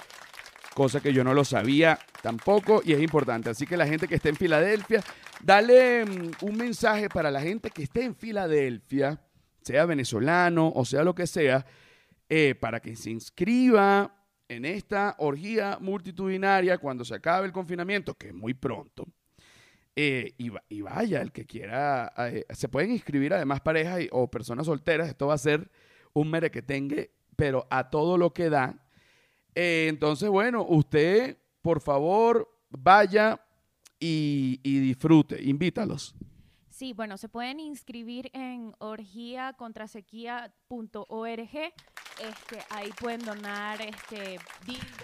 cosa 0.76 1.02
que 1.02 1.12
yo 1.12 1.24
no 1.24 1.34
lo 1.34 1.44
sabía 1.44 1.98
tampoco 2.22 2.84
y 2.86 2.94
es 2.94 3.02
importante. 3.02 3.50
Así 3.50 3.66
que 3.66 3.76
la 3.76 3.88
gente 3.88 4.08
que 4.08 4.14
esté 4.14 4.30
en 4.30 4.36
Filadelfia, 4.36 5.02
dale 5.42 6.04
um, 6.04 6.32
un 6.42 6.56
mensaje 6.56 7.10
para 7.10 7.32
la 7.32 7.42
gente 7.42 7.72
que 7.72 7.82
esté 7.82 8.04
en 8.04 8.14
Filadelfia, 8.14 9.20
sea 9.64 9.86
venezolano 9.88 10.72
o 10.76 10.86
sea 10.86 11.04
lo 11.04 11.16
que 11.16 11.26
sea, 11.26 11.66
eh, 12.30 12.54
para 12.54 12.80
que 12.80 12.96
se 12.96 13.10
inscriba 13.10 14.16
en 14.48 14.64
esta 14.64 15.16
orgía 15.18 15.80
multitudinaria 15.82 16.78
cuando 16.78 17.04
se 17.04 17.16
acabe 17.16 17.48
el 17.48 17.52
confinamiento, 17.52 18.14
que 18.14 18.28
es 18.28 18.34
muy 18.36 18.54
pronto. 18.54 19.08
Eh, 19.96 20.36
y, 20.38 20.82
vaya, 20.82 21.24
el 21.24 21.32
que 21.32 21.48
quiera, 21.48 22.14
eh, 22.32 22.46
se 22.52 22.70
pueden 22.70 22.92
inscribir 22.92 23.34
además 23.34 23.60
parejas 23.60 24.02
o 24.12 24.30
personas 24.30 24.68
solteras, 24.68 25.10
esto 25.10 25.26
va 25.26 25.34
a 25.34 25.40
ser 25.40 25.68
un 26.14 26.30
merequetengue, 26.30 27.12
pero 27.36 27.68
a 27.70 27.90
todo 27.90 28.18
lo 28.18 28.34
que 28.34 28.50
da. 28.50 28.76
Eh, 29.56 29.88
entonces, 29.90 30.30
bueno, 30.30 30.66
usted, 30.68 31.38
por 31.62 31.82
favor, 31.82 32.50
vaya, 32.70 33.42
y, 34.00 34.60
y 34.64 34.80
disfrute. 34.80 35.44
Invítalos. 35.44 36.16
Sí, 36.70 36.94
bueno, 36.94 37.18
se 37.18 37.28
pueden 37.28 37.60
inscribir 37.60 38.32
en 38.34 38.74
orgiacontrasequía.org. 38.78 41.40
Este, 41.40 41.74
ahí 42.70 42.92
pueden 43.00 43.26
donar 43.26 43.82
este. 43.82 44.40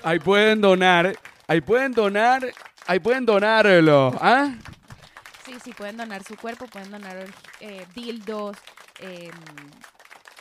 Ahí 0.01 0.19
pueden 0.19 0.61
donar, 0.61 1.17
ahí 1.47 1.59
pueden 1.59 1.91
donar, 1.91 2.45
ahí 2.87 2.99
pueden 2.99 3.25
donarlo. 3.25 4.13
¿Ah? 4.21 4.55
Sí, 5.45 5.55
sí, 5.61 5.73
pueden 5.73 5.97
donar 5.97 6.23
su 6.23 6.37
cuerpo, 6.37 6.67
pueden 6.67 6.91
donar 6.91 7.25
eh, 7.59 7.85
dildos, 7.93 8.55
em, 8.99 9.31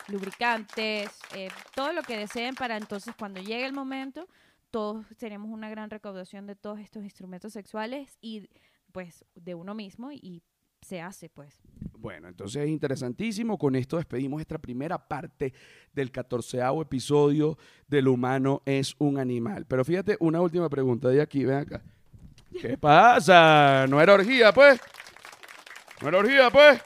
lubricantes, 0.09 1.11
eh, 1.35 1.49
todo 1.75 1.93
lo 1.93 2.03
que 2.03 2.17
deseen 2.17 2.55
para 2.55 2.77
entonces 2.77 3.14
cuando 3.19 3.40
llegue 3.40 3.67
el 3.67 3.73
momento, 3.73 4.29
todos 4.71 5.07
tenemos 5.19 5.51
una 5.51 5.71
gran 5.71 5.90
recaudación 5.90 6.47
de 6.47 6.57
todos 6.57 6.81
estos 6.81 7.05
instrumentos 7.05 7.53
sexuales 7.53 8.19
y 8.21 8.49
pues 8.93 9.25
de 9.35 9.55
uno 9.55 9.75
mismo 9.75 10.12
y 10.12 10.43
se 10.83 11.01
hace 11.01 11.29
pues. 11.29 11.61
Bueno, 11.99 12.29
entonces 12.29 12.62
es 12.64 12.69
interesantísimo. 12.69 13.57
Con 13.57 13.75
esto 13.75 13.97
despedimos 13.97 14.40
esta 14.40 14.59
primera 14.59 14.99
parte 14.99 15.55
del 15.93 16.11
catorceavo 16.11 16.83
episodio 16.83 17.57
del 17.88 18.09
humano 18.09 18.62
es 18.67 18.95
un 18.99 19.19
animal. 19.19 19.64
Pero 19.67 19.85
fíjate, 19.85 20.17
una 20.21 20.40
última 20.40 20.69
pregunta 20.69 21.09
de 21.09 21.23
aquí, 21.23 21.45
ven 21.45 21.59
acá. 21.59 21.83
¿Qué 22.61 22.77
pasa? 22.77 23.87
¿No 23.88 24.01
era 24.01 24.14
orgía, 24.14 24.53
pues? 24.53 24.81
¿No 26.03 26.09
era 26.09 26.19
orgía, 26.19 26.51
pues? 26.51 26.81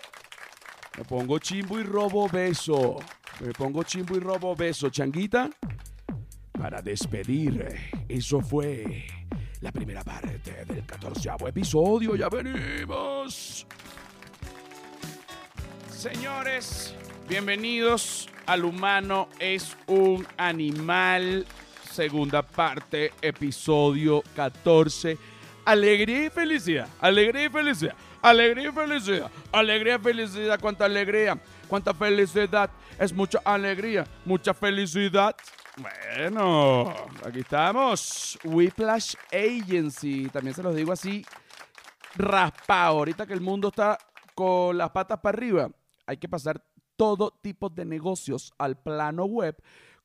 Me 0.98 1.04
pongo 1.04 1.38
chimbo 1.38 1.78
y 1.78 1.84
robo 1.84 2.28
beso. 2.28 2.96
Me 3.38 3.52
pongo 3.52 3.84
chimbo 3.84 4.16
y 4.16 4.18
robo 4.18 4.56
beso, 4.56 4.90
changuita. 4.90 5.48
Para 6.50 6.82
despedir, 6.82 7.68
eso 8.08 8.40
fue 8.40 9.06
la 9.60 9.70
primera 9.70 10.02
parte 10.02 10.64
del 10.64 10.84
catorceavo 10.84 11.46
episodio. 11.46 12.16
Ya 12.16 12.28
venimos. 12.28 13.64
Señores, 15.88 16.96
bienvenidos 17.28 18.28
al 18.46 18.64
humano 18.64 19.28
es 19.38 19.76
un 19.86 20.26
animal. 20.36 21.46
Segunda 21.92 22.42
parte, 22.42 23.12
episodio 23.22 24.24
14. 24.34 25.16
Alegría 25.64 26.24
y 26.24 26.30
felicidad, 26.30 26.88
alegría 26.98 27.44
y 27.44 27.48
felicidad, 27.50 27.94
alegría 28.22 28.68
y 28.68 28.72
felicidad, 28.72 29.30
alegría 29.52 29.96
y 29.96 29.98
felicidad, 29.98 30.60
cuánta 30.60 30.84
alegría, 30.84 31.40
cuánta 31.68 31.94
felicidad, 31.94 32.70
es 32.98 33.12
mucha 33.12 33.40
alegría, 33.44 34.06
mucha 34.24 34.54
felicidad. 34.54 35.34
Bueno, 35.76 36.92
aquí 37.24 37.40
estamos, 37.40 38.38
Whiplash 38.44 39.14
Agency, 39.32 40.28
también 40.28 40.54
se 40.54 40.62
los 40.62 40.74
digo 40.74 40.92
así, 40.92 41.24
raspado, 42.16 42.98
ahorita 42.98 43.26
que 43.26 43.34
el 43.34 43.40
mundo 43.40 43.68
está 43.68 43.98
con 44.34 44.76
las 44.76 44.90
patas 44.90 45.20
para 45.20 45.36
arriba, 45.36 45.70
hay 46.06 46.16
que 46.16 46.28
pasar 46.28 46.62
todo 46.96 47.30
tipo 47.30 47.68
de 47.68 47.84
negocios 47.84 48.52
al 48.58 48.76
plano 48.76 49.24
web. 49.24 49.56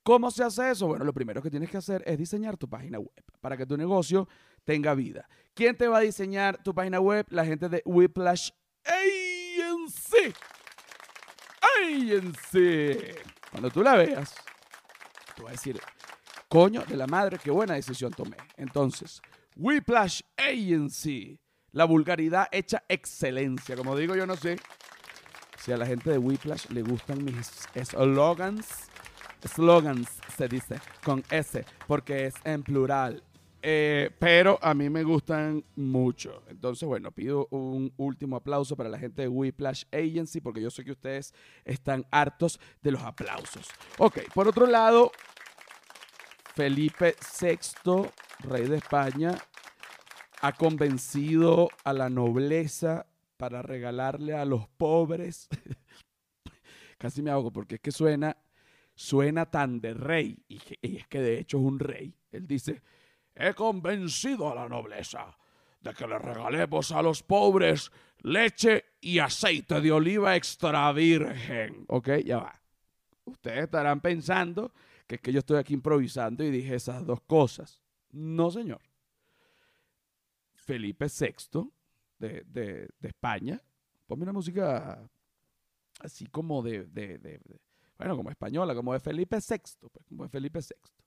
¿Cómo 0.03 0.29
se 0.29 0.43
hace 0.43 0.69
eso? 0.69 0.87
Bueno, 0.87 1.05
lo 1.05 1.13
primero 1.13 1.41
que 1.41 1.49
tienes 1.49 1.69
que 1.69 1.77
hacer 1.77 2.03
es 2.05 2.17
diseñar 2.17 2.57
tu 2.57 2.69
página 2.69 2.99
web. 2.99 3.23
Para 3.41 3.57
que 3.57 3.65
tu 3.65 3.77
negocio 3.77 4.27
tenga 4.63 4.93
vida. 4.93 5.27
¿Quién 5.53 5.77
te 5.77 5.87
va 5.87 5.97
a 5.97 6.01
diseñar 6.01 6.61
tu 6.63 6.73
página 6.73 6.99
web? 6.99 7.25
La 7.29 7.45
gente 7.45 7.69
de 7.69 7.81
Whiplash 7.85 8.49
Agency. 8.85 10.33
Agency. 11.81 12.97
Cuando 13.51 13.69
tú 13.69 13.83
la 13.83 13.95
veas, 13.95 14.33
tú 15.35 15.43
vas 15.43 15.49
a 15.49 15.53
decir, 15.53 15.79
coño 16.47 16.83
de 16.85 16.97
la 16.97 17.05
madre, 17.07 17.37
qué 17.37 17.51
buena 17.51 17.75
decisión 17.75 18.11
tomé. 18.11 18.37
Entonces, 18.57 19.21
Whiplash 19.55 20.21
Agency. 20.37 21.39
La 21.71 21.85
vulgaridad 21.85 22.47
hecha 22.51 22.83
excelencia. 22.87 23.75
Como 23.75 23.95
digo, 23.95 24.15
yo 24.15 24.27
no 24.27 24.35
sé 24.35 24.57
si 25.57 25.71
a 25.71 25.77
la 25.77 25.85
gente 25.85 26.11
de 26.11 26.17
Whiplash 26.17 26.67
le 26.69 26.81
gustan 26.81 27.23
mis 27.23 27.67
slogans. 27.83 28.89
Slogans 29.47 30.07
se 30.37 30.47
dice 30.47 30.79
con 31.03 31.23
S, 31.29 31.65
porque 31.87 32.27
es 32.27 32.35
en 32.43 32.63
plural. 32.63 33.23
Eh, 33.65 34.11
pero 34.19 34.59
a 34.61 34.73
mí 34.73 34.89
me 34.89 35.03
gustan 35.03 35.63
mucho. 35.77 36.43
Entonces, 36.49 36.85
bueno, 36.85 37.13
pido 37.13 37.47
un 37.49 37.93
último 37.95 38.35
aplauso 38.35 38.75
para 38.75 38.89
la 38.89 38.99
gente 38.99 39.21
de 39.21 39.29
Whiplash 39.29 39.85
Agency, 39.89 40.41
porque 40.41 40.61
yo 40.61 40.69
sé 40.69 40.83
que 40.83 40.91
ustedes 40.91 41.33
están 41.63 42.05
hartos 42.11 42.59
de 42.81 42.91
los 42.91 43.01
aplausos. 43.03 43.65
Ok, 43.99 44.19
por 44.33 44.49
otro 44.49 44.67
lado, 44.67 45.13
Felipe 46.55 47.15
VI, 47.41 48.09
rey 48.39 48.67
de 48.67 48.75
España, 48.75 49.33
ha 50.41 50.51
convencido 50.51 51.69
a 51.85 51.93
la 51.93 52.09
nobleza 52.09 53.05
para 53.37 53.61
regalarle 53.61 54.33
a 54.33 54.43
los 54.43 54.67
pobres. 54.67 55.47
Casi 56.97 57.21
me 57.21 57.31
ahogo 57.31 57.53
porque 57.53 57.75
es 57.75 57.81
que 57.81 57.93
suena, 57.93 58.35
suena 58.93 59.45
tan 59.49 59.79
de 59.79 59.93
rey, 59.93 60.43
y, 60.49 60.59
y 60.81 60.97
es 60.97 61.07
que 61.07 61.21
de 61.21 61.39
hecho 61.39 61.59
es 61.59 61.63
un 61.63 61.79
rey. 61.79 62.13
Él 62.33 62.45
dice, 62.45 62.81
he 63.35 63.53
convencido 63.53 64.51
a 64.51 64.55
la 64.55 64.69
nobleza 64.69 65.37
de 65.81 65.93
que 65.93 66.07
le 66.07 66.17
regalemos 66.17 66.91
a 66.91 67.01
los 67.01 67.23
pobres 67.23 67.91
leche 68.19 68.85
y 69.01 69.19
aceite 69.19 69.81
de 69.81 69.91
oliva 69.91 70.35
extra 70.35 70.91
virgen. 70.93 71.85
Ok, 71.89 72.09
ya 72.25 72.37
va. 72.37 72.61
Ustedes 73.25 73.65
estarán 73.65 73.99
pensando 74.01 74.73
que 75.07 75.15
es 75.15 75.21
que 75.21 75.33
yo 75.33 75.39
estoy 75.39 75.57
aquí 75.57 75.73
improvisando 75.73 76.43
y 76.43 76.51
dije 76.51 76.75
esas 76.75 77.05
dos 77.05 77.21
cosas. 77.21 77.81
No, 78.11 78.49
señor. 78.51 78.81
Felipe 80.53 81.07
VI 81.07 81.69
de, 82.17 82.43
de, 82.47 82.87
de 82.99 83.07
España, 83.07 83.61
ponme 84.07 84.23
una 84.23 84.31
música 84.31 85.05
así 85.99 86.27
como 86.27 86.61
de, 86.61 86.85
de, 86.85 87.41
bueno, 87.97 88.15
como 88.15 88.29
española, 88.29 88.73
como 88.73 88.93
de 88.93 88.99
Felipe 88.99 89.37
VI, 89.37 89.57
pues, 89.91 90.05
como 90.07 90.23
de 90.23 90.29
Felipe 90.29 90.59
VI. 90.59 91.02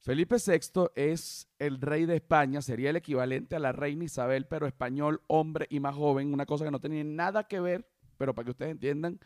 Felipe 0.00 0.36
VI 0.36 0.90
es 0.94 1.48
el 1.58 1.78
rey 1.78 2.06
de 2.06 2.16
España, 2.16 2.62
sería 2.62 2.88
el 2.88 2.96
equivalente 2.96 3.56
a 3.56 3.58
la 3.58 3.72
reina 3.72 4.04
Isabel, 4.04 4.46
pero 4.46 4.66
español, 4.66 5.22
hombre 5.26 5.66
y 5.68 5.78
más 5.78 5.94
joven, 5.94 6.32
una 6.32 6.46
cosa 6.46 6.64
que 6.64 6.70
no 6.70 6.80
tenía 6.80 7.04
nada 7.04 7.44
que 7.44 7.60
ver, 7.60 7.86
pero 8.16 8.34
para 8.34 8.44
que 8.46 8.50
ustedes 8.52 8.72
entiendan 8.72 9.20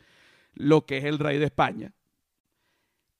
lo 0.53 0.85
que 0.85 0.97
es 0.97 1.05
el 1.05 1.17
rey 1.17 1.37
de 1.39 1.45
España. 1.45 1.93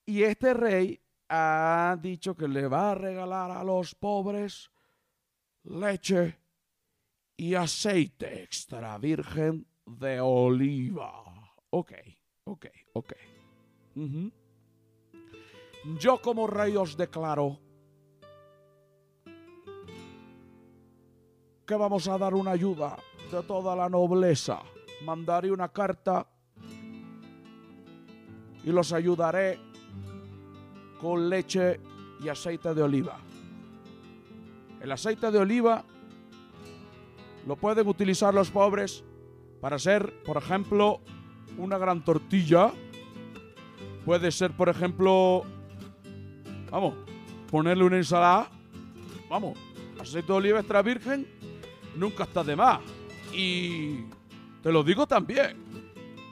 Y 0.04 0.22
este 0.22 0.52
rey 0.52 1.00
ha 1.30 1.96
dicho 2.00 2.36
que 2.36 2.46
le 2.46 2.68
va 2.68 2.92
a 2.92 2.94
regalar 2.94 3.50
a 3.50 3.64
los 3.64 3.94
pobres 3.94 4.70
leche 5.64 6.38
y 7.38 7.54
aceite 7.54 8.42
extra 8.42 8.98
virgen 8.98 9.66
de 9.86 10.20
oliva. 10.20 11.24
Ok, 11.70 11.92
ok, 12.44 12.66
ok. 12.92 13.12
Ujú. 13.96 14.30
Yo 15.94 16.18
como 16.20 16.48
rey 16.48 16.76
os 16.76 16.96
declaro 16.96 17.58
que 21.64 21.74
vamos 21.76 22.08
a 22.08 22.18
dar 22.18 22.34
una 22.34 22.50
ayuda 22.50 22.96
de 23.30 23.42
toda 23.44 23.76
la 23.76 23.88
nobleza. 23.88 24.62
Mandaré 25.04 25.52
una 25.52 25.68
carta 25.68 26.26
y 28.64 28.70
los 28.72 28.92
ayudaré 28.92 29.60
con 31.00 31.30
leche 31.30 31.80
y 32.20 32.28
aceite 32.28 32.74
de 32.74 32.82
oliva. 32.82 33.18
El 34.80 34.90
aceite 34.90 35.30
de 35.30 35.38
oliva 35.38 35.84
lo 37.46 37.54
pueden 37.54 37.86
utilizar 37.86 38.34
los 38.34 38.50
pobres 38.50 39.04
para 39.60 39.76
hacer, 39.76 40.22
por 40.24 40.36
ejemplo, 40.36 41.00
una 41.58 41.78
gran 41.78 42.04
tortilla. 42.04 42.72
Puede 44.04 44.32
ser, 44.32 44.56
por 44.56 44.68
ejemplo, 44.68 45.44
vamos, 46.76 46.94
ponerle 47.50 47.84
una 47.84 47.96
ensalada. 47.96 48.50
Vamos, 49.30 49.58
aceite 49.98 50.26
de 50.26 50.32
oliva 50.32 50.58
extra 50.58 50.82
virgen 50.82 51.26
nunca 51.96 52.24
está 52.24 52.44
de 52.44 52.54
más. 52.54 52.80
Y 53.32 54.02
te 54.62 54.70
lo 54.70 54.82
digo 54.82 55.06
también. 55.06 55.56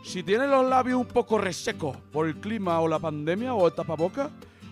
Si 0.03 0.23
tienes 0.23 0.51
los 0.51 0.69
labios 0.69 1.01
un 1.01 1.07
poco 1.07 1.39
resecos 1.39 1.97
por 2.13 2.27
el 2.27 2.37
clima 2.37 2.79
o 2.81 2.89
la 2.89 2.99
pandemia 2.99 3.55
o 3.55 3.67
el 3.67 3.73
tapabocas, 3.73 4.31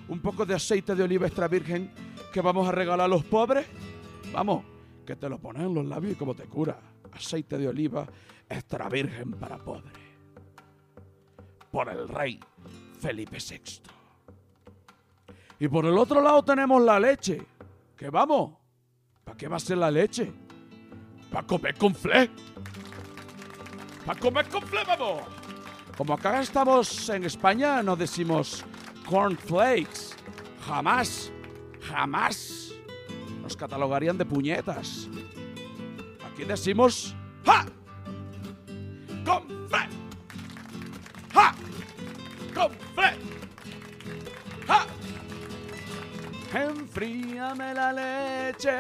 un 0.09 0.21
poco 0.21 0.45
de 0.45 0.55
aceite 0.55 0.95
de 0.95 1.05
oliva 1.05 1.27
extra 1.27 1.49
virgen 1.49 1.91
que 2.35 2.43
vamos 2.43 2.69
a 2.69 2.73
regalar 2.73 3.07
a 3.07 3.09
los 3.09 3.25
pobres, 3.25 3.67
vamos, 4.31 4.65
que 5.07 5.17
te 5.17 5.27
lo 5.27 5.39
pones 5.39 5.63
en 5.63 5.73
los 5.73 5.87
labios 5.87 6.13
y 6.13 6.17
como 6.17 6.35
te 6.35 6.45
cura. 6.45 6.79
Aceite 7.13 7.57
de 7.57 7.69
oliva 7.69 8.07
extra 8.47 8.91
virgen 8.91 9.33
para 9.33 9.57
pobres. 9.57 9.95
Por 11.71 11.89
el 11.89 12.07
rey 12.09 12.39
Felipe 13.01 13.39
VI. 13.39 14.02
Y 15.63 15.69
por 15.69 15.87
el 15.87 15.97
otro 15.97 16.21
lado 16.21 16.43
tenemos 16.43 16.83
la 16.83 16.99
leche. 16.99 17.41
Que 17.97 18.11
vamos, 18.11 18.55
¿para 19.23 19.37
qué 19.37 19.47
va 19.47 19.59
a 19.59 19.61
ser 19.61 19.79
la 19.79 19.93
leche? 19.93 20.33
Para 21.31 21.47
comer 21.47 21.77
con 21.77 21.95
fle. 21.95 22.29
Para 24.05 24.19
comer 24.19 24.49
con 24.49 24.61
fle, 24.63 24.81
vamos. 24.85 25.23
Como 25.97 26.15
acá 26.15 26.41
estamos 26.41 27.09
en 27.11 27.23
España, 27.23 27.81
no 27.81 27.95
decimos 27.95 28.65
cornflakes. 29.09 30.17
Jamás, 30.67 31.31
jamás 31.81 32.73
nos 33.41 33.57
catalogarían 33.57 34.19
de 34.19 34.25
puñetas. 34.25 35.09
Aquí 36.27 36.43
decimos 36.43 37.15
¡Ja! 37.47 37.67
Con 39.25 39.62
Enfríame 47.03 47.75
la 47.75 47.93
leche, 47.93 48.71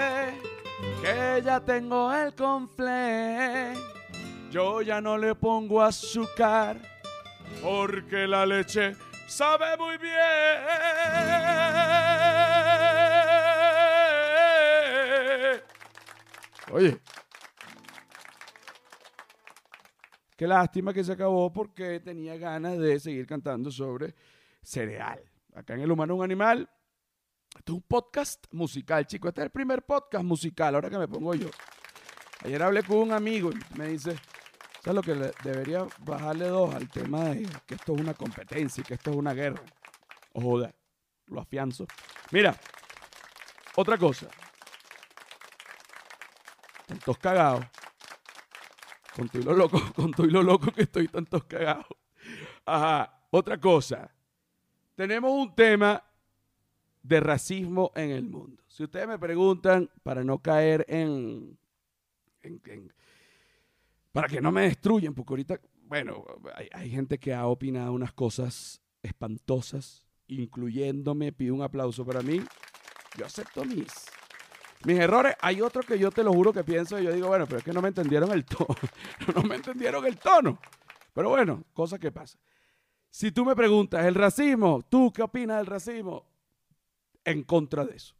que 1.00 1.42
ya 1.44 1.58
tengo 1.58 2.12
el 2.12 2.32
conflé. 2.37 3.72
Yo 4.48 4.80
ya 4.80 5.00
no 5.00 5.18
le 5.18 5.35
pongo 5.35 5.82
azúcar, 5.82 6.76
porque 7.61 8.28
la 8.28 8.46
leche 8.46 8.94
sabe 9.26 9.76
muy 9.76 9.98
bien. 9.98 10.14
Oye. 16.70 17.00
Qué 20.37 20.46
lástima 20.46 20.92
que 20.92 21.02
se 21.02 21.11
acabó 21.11 21.52
porque 21.52 21.98
tenía 21.98 22.37
ganas 22.37 22.78
de 22.78 23.00
seguir 23.00 23.26
cantando 23.26 23.72
sobre 23.72 24.14
cereal. 24.62 25.20
Acá 25.56 25.74
en 25.74 25.80
El 25.80 25.90
Humano 25.90 26.14
un 26.14 26.22
Animal. 26.22 26.70
Esto 27.56 27.72
es 27.72 27.76
un 27.76 27.82
podcast 27.82 28.46
musical, 28.52 29.06
chicos. 29.06 29.28
Este 29.28 29.42
es 29.42 29.44
el 29.46 29.50
primer 29.50 29.82
podcast 29.82 30.24
musical, 30.24 30.74
ahora 30.74 30.88
que 30.88 30.98
me 30.98 31.06
pongo 31.06 31.34
yo. 31.34 31.48
Ayer 32.44 32.62
hablé 32.62 32.82
con 32.82 32.98
un 32.98 33.12
amigo 33.12 33.50
y 33.52 33.78
me 33.78 33.88
dice, 33.88 34.16
¿sabes 34.82 34.94
lo 34.94 35.02
que 35.02 35.14
debería 35.44 35.86
bajarle 36.00 36.48
dos 36.48 36.74
al 36.74 36.88
tema 36.88 37.24
de 37.26 37.46
que 37.66 37.74
esto 37.74 37.94
es 37.94 38.00
una 38.00 38.14
competencia 38.14 38.80
y 38.80 38.84
que 38.84 38.94
esto 38.94 39.10
es 39.10 39.16
una 39.16 39.34
guerra? 39.34 39.62
O 40.32 40.40
joder, 40.40 40.74
lo 41.26 41.40
afianzo. 41.40 41.86
Mira, 42.30 42.58
otra 43.76 43.98
cosa. 43.98 44.28
Tantos 46.86 47.18
cagados. 47.18 47.64
Con 49.14 49.28
todo 49.28 49.42
y 49.42 49.44
lo 49.44 49.52
loco, 49.52 49.80
con 49.94 50.10
todo 50.12 50.26
y 50.26 50.30
lo 50.30 50.42
loco 50.42 50.72
que 50.72 50.82
estoy 50.82 51.06
tantos 51.06 51.44
cagados. 51.44 51.86
Ajá, 52.64 53.26
otra 53.30 53.60
cosa. 53.60 54.10
Tenemos 54.96 55.30
un 55.30 55.54
tema 55.54 56.02
de 57.02 57.20
racismo 57.20 57.92
en 57.94 58.10
el 58.10 58.24
mundo. 58.24 58.62
Si 58.68 58.84
ustedes 58.84 59.08
me 59.08 59.18
preguntan, 59.18 59.90
para 60.02 60.24
no 60.24 60.38
caer 60.38 60.84
en, 60.88 61.58
para 64.12 64.28
que 64.28 64.40
no 64.40 64.52
me 64.52 64.62
destruyan, 64.62 65.14
porque 65.14 65.32
ahorita, 65.32 65.60
bueno, 65.86 66.24
hay, 66.54 66.68
hay 66.72 66.90
gente 66.90 67.18
que 67.18 67.34
ha 67.34 67.46
opinado 67.46 67.92
unas 67.92 68.12
cosas 68.12 68.80
espantosas, 69.02 70.06
incluyéndome, 70.28 71.32
pido 71.32 71.54
un 71.54 71.62
aplauso 71.62 72.04
para 72.04 72.22
mí. 72.22 72.40
Yo 73.18 73.26
acepto 73.26 73.64
mis, 73.64 73.92
mis 74.84 74.98
errores. 74.98 75.34
Hay 75.40 75.60
otros 75.60 75.84
que 75.84 75.98
yo 75.98 76.10
te 76.10 76.22
lo 76.22 76.32
juro 76.32 76.52
que 76.52 76.64
pienso 76.64 76.98
y 76.98 77.04
yo 77.04 77.12
digo, 77.12 77.28
bueno, 77.28 77.46
pero 77.46 77.58
es 77.58 77.64
que 77.64 77.72
no 77.72 77.82
me 77.82 77.88
entendieron 77.88 78.30
el 78.32 78.44
tono. 78.44 78.76
no 79.34 79.42
me 79.42 79.56
entendieron 79.56 80.06
el 80.06 80.18
tono. 80.18 80.58
Pero 81.12 81.28
bueno, 81.28 81.64
cosas 81.74 81.98
que 81.98 82.10
pasan. 82.10 82.40
Si 83.10 83.30
tú 83.30 83.44
me 83.44 83.54
preguntas, 83.54 84.06
el 84.06 84.14
racismo, 84.14 84.82
¿tú 84.88 85.12
qué 85.12 85.22
opinas 85.22 85.58
del 85.58 85.66
racismo? 85.66 86.24
En 87.24 87.42
contra 87.44 87.85
de 87.85 87.96
eso. 87.96 88.14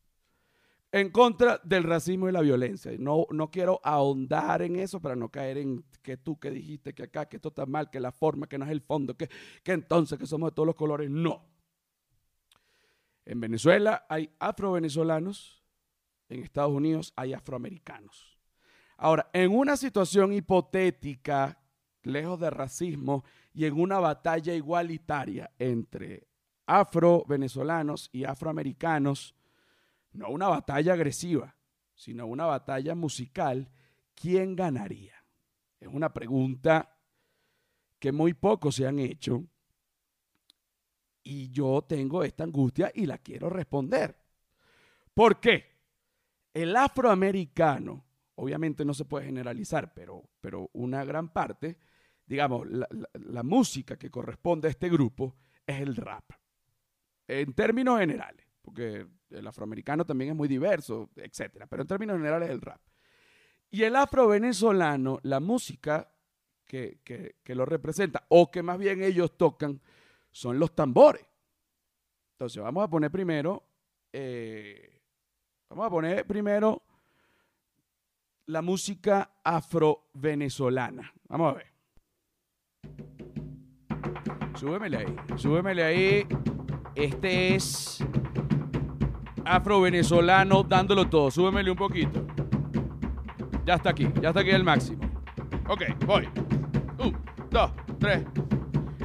En 0.93 1.11
contra 1.11 1.61
del 1.65 1.85
racismo 1.85 2.29
y 2.29 2.33
la 2.33 2.43
violencia. 2.43 2.93
No, 2.99 3.27
no 3.31 3.51
quiero 3.51 3.81
ahondar 3.83 4.63
en 4.63 4.77
eso 4.77 5.01
para 5.01 5.17
no 5.17 5.31
caer 5.31 5.59
en 5.59 5.85
que 6.03 6.17
tú 6.17 6.39
que 6.39 6.51
dijiste 6.51 6.95
que 6.95 7.05
acá, 7.05 7.27
que 7.27 7.37
esto 7.37 7.49
está 7.49 7.65
mal, 7.65 7.91
que 7.91 8.01
la 8.01 8.13
forma, 8.13 8.47
que 8.47 8.59
no 8.59 8.65
es 8.67 8.71
el 8.71 8.83
fondo, 8.83 9.17
que, 9.17 9.31
que 9.63 9.73
entonces 9.73 10.19
que 10.19 10.27
somos 10.27 10.51
de 10.51 10.55
todos 10.55 10.67
los 10.67 10.77
colores. 10.77 11.09
No. 11.11 11.47
En 13.25 13.41
Venezuela 13.41 14.05
hay 14.09 14.31
afrovenezolanos, 14.39 15.63
en 16.29 16.43
Estados 16.43 16.73
Unidos 16.73 17.13
hay 17.17 17.33
afroamericanos. 17.33 18.39
Ahora, 18.97 19.31
en 19.33 19.55
una 19.55 19.77
situación 19.77 20.33
hipotética, 20.33 21.59
lejos 22.03 22.39
de 22.39 22.51
racismo, 22.51 23.25
y 23.55 23.65
en 23.67 23.81
una 23.81 23.99
batalla 23.99 24.55
igualitaria 24.55 25.51
entre 25.59 26.29
afro-venezolanos 26.67 28.09
y 28.13 28.25
afroamericanos, 28.25 29.35
no 30.13 30.29
una 30.31 30.49
batalla 30.49 30.93
agresiva, 30.95 31.57
sino 31.95 32.27
una 32.27 32.47
batalla 32.47 32.95
musical, 32.95 33.71
¿quién 34.15 34.57
ganaría? 34.57 35.15
Es 35.81 35.89
una 35.89 36.13
pregunta 36.13 36.97
que 37.99 38.13
muy 38.13 38.35
pocos 38.35 38.75
se 38.77 38.87
han 38.87 38.99
hecho 38.99 39.45
y 41.23 41.51
yo 41.51 41.83
tengo 41.83 42.25
esta 42.25 42.45
angustia 42.45 42.91
y 42.95 43.07
la 43.07 43.19
quiero 43.19 43.49
responder. 43.49 44.17
¿Por 45.15 45.41
qué? 45.41 45.65
El 46.53 46.77
afroamericano, 46.77 48.05
obviamente 48.35 48.85
no 48.85 48.93
se 48.95 49.05
puede 49.05 49.27
generalizar, 49.27 49.95
pero, 49.95 50.31
pero 50.41 50.69
una 50.75 51.05
gran 51.05 51.33
parte, 51.33 51.79
digamos, 52.27 52.69
la, 52.69 52.87
la- 52.91 53.09
la 53.15 53.43
música 53.43 53.97
que 53.97 54.11
corresponde 54.11 54.69
a 54.69 54.71
este 54.71 54.89
grupo 54.89 55.37
es 55.67 55.81
el 55.81 55.97
rap. 55.97 56.25
En 57.41 57.55
términos 57.55 57.99
generales, 57.99 58.47
porque 58.61 59.07
el 59.31 59.47
afroamericano 59.47 60.05
también 60.05 60.31
es 60.33 60.37
muy 60.37 60.49
diverso, 60.49 61.09
etcétera, 61.17 61.67
pero 61.67 61.83
en 61.83 61.89
términos 61.89 62.17
generales 62.17 62.49
es 62.49 62.55
el 62.55 62.61
rap. 62.61 62.81
Y 63.71 63.85
el 63.85 63.97
afrovenezolano, 63.97 65.19
la 65.23 65.41
música 65.41 66.13
que, 66.67 67.01
que- 67.03 67.37
que 67.43 67.55
lo 67.55 67.65
representa, 67.65 68.25
o 68.29 68.51
que 68.51 68.63
más 68.63 68.79
bien 68.79 69.03
ellos 69.03 69.37
tocan, 69.39 69.81
son 70.31 70.59
los 70.59 70.75
tambores. 70.75 71.25
Entonces 72.35 72.63
vamos 72.63 72.85
a 72.85 72.89
poner 72.91 73.11
primero, 73.11 73.63
eh, 74.13 75.01
vamos 75.71 75.87
a 75.87 75.91
poner 75.91 76.27
primero 76.27 76.83
la 78.47 78.61
música 78.61 79.37
afro-venezolana. 79.43 81.13
Vamos 81.29 81.55
a 81.55 81.57
ver. 81.57 81.73
Súbemele 84.57 84.97
ahí, 84.99 85.17
súbemele 85.37 85.83
ahí. 85.83 86.27
Este 86.95 87.55
es 87.55 88.05
afro-venezolano 89.45 90.63
dándolo 90.63 91.09
todo. 91.09 91.31
Súbemele 91.31 91.71
un 91.71 91.77
poquito. 91.77 92.25
Ya 93.65 93.75
está 93.75 93.91
aquí, 93.91 94.09
ya 94.21 94.29
está 94.29 94.41
aquí 94.41 94.51
el 94.51 94.65
máximo. 94.65 95.03
Ok, 95.69 95.83
voy. 96.07 96.29
Un, 96.99 97.17
dos, 97.51 97.71
tres. 97.99 98.25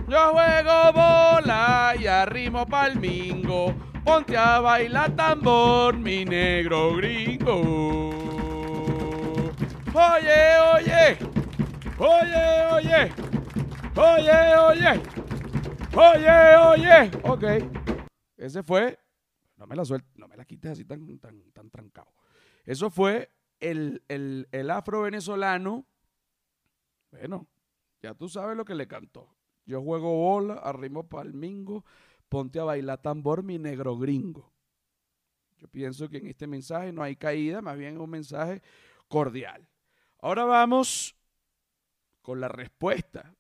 Yo 0.08 0.32
juego 0.32 0.94
bola 0.94 1.94
y 2.00 2.08
arrimo 2.08 2.66
palmingo. 2.66 3.74
Ponte 4.04 4.38
a 4.38 4.60
bailar 4.60 5.16
tambor, 5.16 5.98
mi 5.98 6.24
negro 6.24 6.96
gringo. 6.96 8.10
Oye, 9.94 10.60
oye. 10.76 11.18
Oye, 12.00 12.66
oye. 12.72 13.12
Oye, 13.96 14.56
oye. 14.58 15.17
Oye, 15.98 16.56
oye. 16.58 17.12
Ok. 17.24 17.44
Ese 18.38 18.62
fue. 18.62 19.00
No 19.56 19.66
me 19.66 19.76
la 19.76 19.84
suel- 19.84 20.06
no 20.16 20.28
me 20.28 20.38
la 20.38 20.46
quites 20.46 20.72
así 20.72 20.86
tan, 20.86 21.18
tan, 21.18 21.52
tan 21.52 21.70
trancado. 21.72 22.14
Eso 22.66 22.92
fue 22.92 23.32
el, 23.60 24.04
el, 24.08 24.48
el 24.52 24.70
afro-venezolano. 24.70 25.86
Bueno, 27.10 27.48
ya 28.02 28.14
tú 28.14 28.30
sabes 28.30 28.56
lo 28.56 28.64
que 28.66 28.76
le 28.76 28.88
cantó. 28.88 29.36
Yo 29.66 29.82
juego 29.82 30.14
bola, 30.16 30.54
arrimo 30.56 31.10
palmingo, 31.10 31.84
ponte 32.30 32.60
a 32.60 32.64
bailar 32.64 33.02
tambor, 33.02 33.42
mi 33.42 33.58
negro 33.58 33.98
gringo. 33.98 34.54
Yo 35.58 35.68
pienso 35.68 36.08
que 36.08 36.18
en 36.18 36.28
este 36.28 36.46
mensaje 36.46 36.94
no 36.94 37.02
hay 37.02 37.16
caída, 37.16 37.62
más 37.62 37.76
bien 37.76 37.96
es 37.96 38.00
un 38.00 38.10
mensaje 38.12 38.62
cordial. 39.08 39.68
Ahora 40.20 40.46
vamos 40.46 41.16
con 42.22 42.40
la 42.40 42.48
respuesta. 42.48 43.34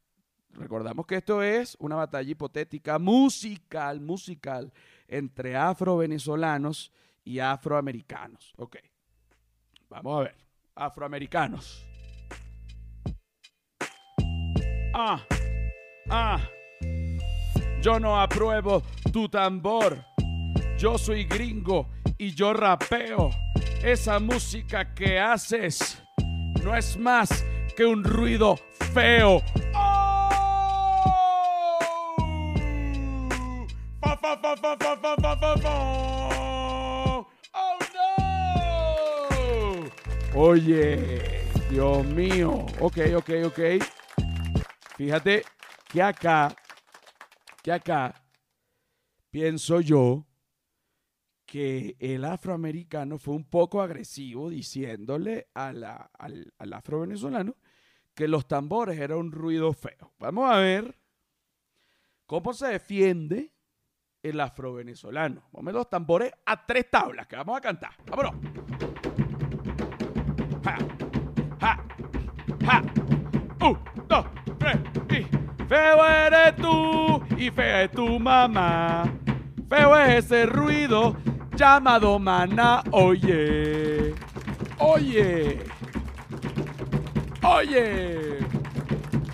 Recordamos 0.58 1.06
que 1.06 1.18
esto 1.18 1.44
es 1.44 1.78
una 1.80 1.96
batalla 1.96 2.32
hipotética 2.32 2.98
musical, 2.98 4.02
musical, 4.02 4.74
entre 5.08 5.56
afro-venezolanos 5.56 6.92
y 7.24 7.38
afroamericanos. 7.40 8.54
Ok. 8.58 8.78
Vamos 9.88 10.20
a 10.20 10.24
ver. 10.24 10.36
Afroamericanos. 10.74 11.86
Ah, 14.94 15.24
ah. 16.10 16.42
Yo 17.80 18.00
no 18.00 18.20
apruebo 18.20 18.82
tu 19.14 19.30
tambor. 19.30 20.04
Yo 20.80 20.98
soy 20.98 21.26
gringo 21.26 21.90
y 22.18 22.34
yo 22.34 22.54
rapeo. 22.54 23.30
Esa 23.84 24.20
música 24.20 24.96
que 24.96 25.20
haces 25.20 26.02
no 26.64 26.76
es 26.76 26.98
más 26.98 27.46
que 27.76 27.86
un 27.86 28.04
ruido 28.04 28.58
feo. 28.94 29.44
¡Oh, 37.54 37.78
no! 37.94 39.86
Oye, 40.36 41.46
Dios 41.70 42.06
mío. 42.08 42.66
Ok, 42.82 42.98
ok, 43.16 43.30
ok. 43.46 43.60
Fíjate 44.98 45.44
que 45.88 46.02
acá, 46.02 46.54
que 47.64 47.72
acá, 47.72 48.22
pienso 49.30 49.80
yo 49.80 50.28
que 51.46 51.96
el 51.98 52.26
afroamericano 52.26 53.18
fue 53.20 53.34
un 53.34 53.46
poco 53.46 53.82
agresivo 53.82 54.50
diciéndole 54.50 55.48
al, 55.54 55.86
al 55.86 56.74
afrovenezolano 56.74 57.56
que 58.14 58.28
los 58.28 58.46
tambores 58.46 59.00
eran 59.00 59.20
un 59.20 59.32
ruido 59.32 59.72
feo. 59.72 60.12
Vamos 60.20 60.52
a 60.52 60.58
ver 60.58 61.00
cómo 62.26 62.52
se 62.54 62.68
defiende 62.68 63.54
el 64.30 64.40
afrovenezolano. 64.40 65.42
Ver 65.54 65.74
los 65.74 65.90
tambores 65.90 66.32
a 66.46 66.66
tres 66.66 66.90
tablas 66.90 67.28
que 67.28 67.36
vamos 67.36 67.58
a 67.58 67.62
cantar. 67.62 67.92
Vámonos. 68.06 68.34
Ja, 70.64 70.78
ja, 71.62 71.84
ja. 72.66 72.84
Un, 73.66 73.80
dos, 74.08 74.26
tres 74.60 74.78
y 75.10 75.66
feo 75.66 76.06
eres 76.06 76.56
tú 76.58 77.24
y 77.38 77.50
fea 77.50 77.84
es 77.84 77.92
tu 77.92 78.20
mamá. 78.20 79.04
Feo 79.70 79.98
es 79.98 80.26
ese 80.26 80.46
ruido 80.46 81.16
llamado 81.56 82.20
maná. 82.20 82.84
Oye, 82.92 84.14
oye, 84.78 85.60
oye. 87.44 88.40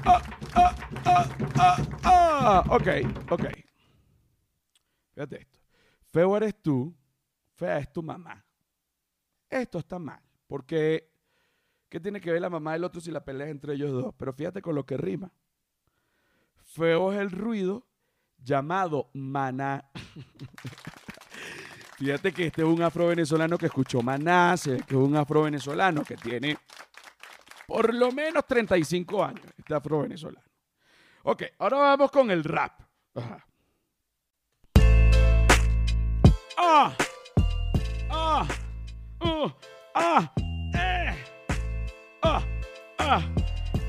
Ah, 0.05 0.21
ah, 0.55 0.75
ah, 1.05 1.25
ah, 1.57 1.77
ah. 2.03 2.63
Ok, 2.69 2.87
ok. 3.29 3.62
Fíjate 5.13 5.41
esto. 5.41 5.59
Feo 6.11 6.37
eres 6.37 6.61
tú, 6.61 6.95
fea 7.55 7.79
es 7.79 7.91
tu 7.91 8.03
mamá. 8.03 8.45
Esto 9.49 9.79
está 9.79 9.99
mal, 9.99 10.21
porque 10.47 11.11
¿qué 11.89 11.99
tiene 11.99 12.19
que 12.19 12.31
ver 12.31 12.41
la 12.41 12.49
mamá 12.49 12.73
del 12.73 12.83
otro 12.83 12.99
si 12.99 13.11
la 13.11 13.23
pelea 13.23 13.47
es 13.47 13.51
entre 13.51 13.73
ellos 13.73 13.91
dos? 13.91 14.13
Pero 14.17 14.33
fíjate 14.33 14.61
con 14.61 14.75
lo 14.75 14.85
que 14.85 14.97
rima. 14.97 15.31
Feo 16.63 17.13
es 17.13 17.19
el 17.19 17.31
ruido 17.31 17.87
llamado 18.37 19.09
maná. 19.13 19.89
Fíjate 21.97 22.33
que 22.33 22.47
este 22.47 22.63
es 22.63 22.67
un 22.67 22.81
afro-venezolano 22.81 23.57
que 23.57 23.67
escuchó 23.67 24.01
maná, 24.01 24.55
que 24.63 24.75
es 24.75 24.91
un 24.91 25.15
afro-venezolano 25.15 26.03
que 26.03 26.17
tiene 26.17 26.57
por 27.67 27.93
lo 27.93 28.11
menos 28.11 28.45
35 28.45 29.23
años, 29.23 29.45
este 29.57 29.73
afro-venezolano. 29.73 30.45
Ok, 31.23 31.43
ahora 31.59 31.77
vamos 31.77 32.11
con 32.11 32.29
el 32.29 32.43
rap. 32.43 32.81
Ajá. 33.15 33.45
Ah, 36.57 36.95
ah, 38.09 38.47
uh, 39.21 39.49
ah, 39.95 40.33
eh, 40.75 41.15
ah, 42.21 42.43
ah. 42.99 43.21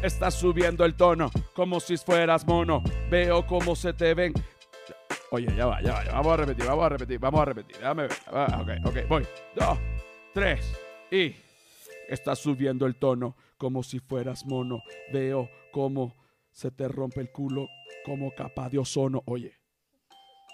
Estás 0.02 0.34
subiendo 0.34 0.84
el 0.84 0.94
tono 0.94 1.30
como 1.54 1.80
si 1.80 1.96
fueras 1.96 2.46
mono. 2.46 2.82
Veo 3.10 3.46
cómo 3.46 3.76
se 3.76 3.92
te 3.92 4.14
ven. 4.14 4.32
Oye, 5.30 5.48
ya 5.56 5.66
va, 5.66 5.82
ya 5.82 5.92
va. 5.92 6.04
Vamos 6.12 6.32
a 6.32 6.36
repetir, 6.36 6.66
vamos 6.66 6.84
a 6.84 6.88
repetir, 6.88 7.18
vamos 7.18 7.40
a 7.40 7.44
repetir. 7.44 7.76
Déjame 7.76 8.02
ver. 8.02 8.12
Ok, 8.32 8.70
ok, 8.86 9.08
voy. 9.08 9.26
Dos, 9.54 9.78
tres 10.32 10.72
y. 11.10 11.34
Estás 12.08 12.38
subiendo 12.38 12.86
el 12.86 12.96
tono 12.96 13.36
como 13.56 13.82
si 13.82 13.98
fueras 13.98 14.44
mono. 14.44 14.82
Veo 15.12 15.48
cómo 15.72 16.14
se 16.52 16.70
te 16.70 16.86
rompe 16.86 17.20
el 17.20 17.32
culo 17.32 17.68
como 18.04 18.30
capa 18.34 18.68
de 18.68 18.78
ozono. 18.78 19.22
Oye, 19.26 19.54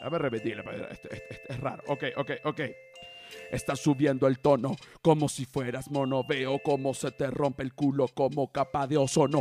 déjame 0.01 0.19
repetirle. 0.19 0.65
Este, 0.91 1.15
este- 1.15 1.35
este 1.35 1.53
es 1.53 1.61
raro. 1.61 1.83
Ok, 1.87 2.05
ok, 2.17 2.31
ok. 2.45 2.61
Estás 3.53 3.79
subiendo 3.81 4.27
el 4.27 4.41
tono 4.41 4.75
como 5.03 5.29
si 5.29 5.45
fueras 5.45 5.89
mono. 5.91 6.25
Veo 6.25 6.59
cómo 6.59 6.95
se 6.95 7.13
te 7.13 7.31
rompe 7.31 7.63
el 7.63 7.75
culo 7.75 8.09
como 8.09 8.51
capa 8.51 8.87
de 8.89 8.97
ozono. 8.97 9.41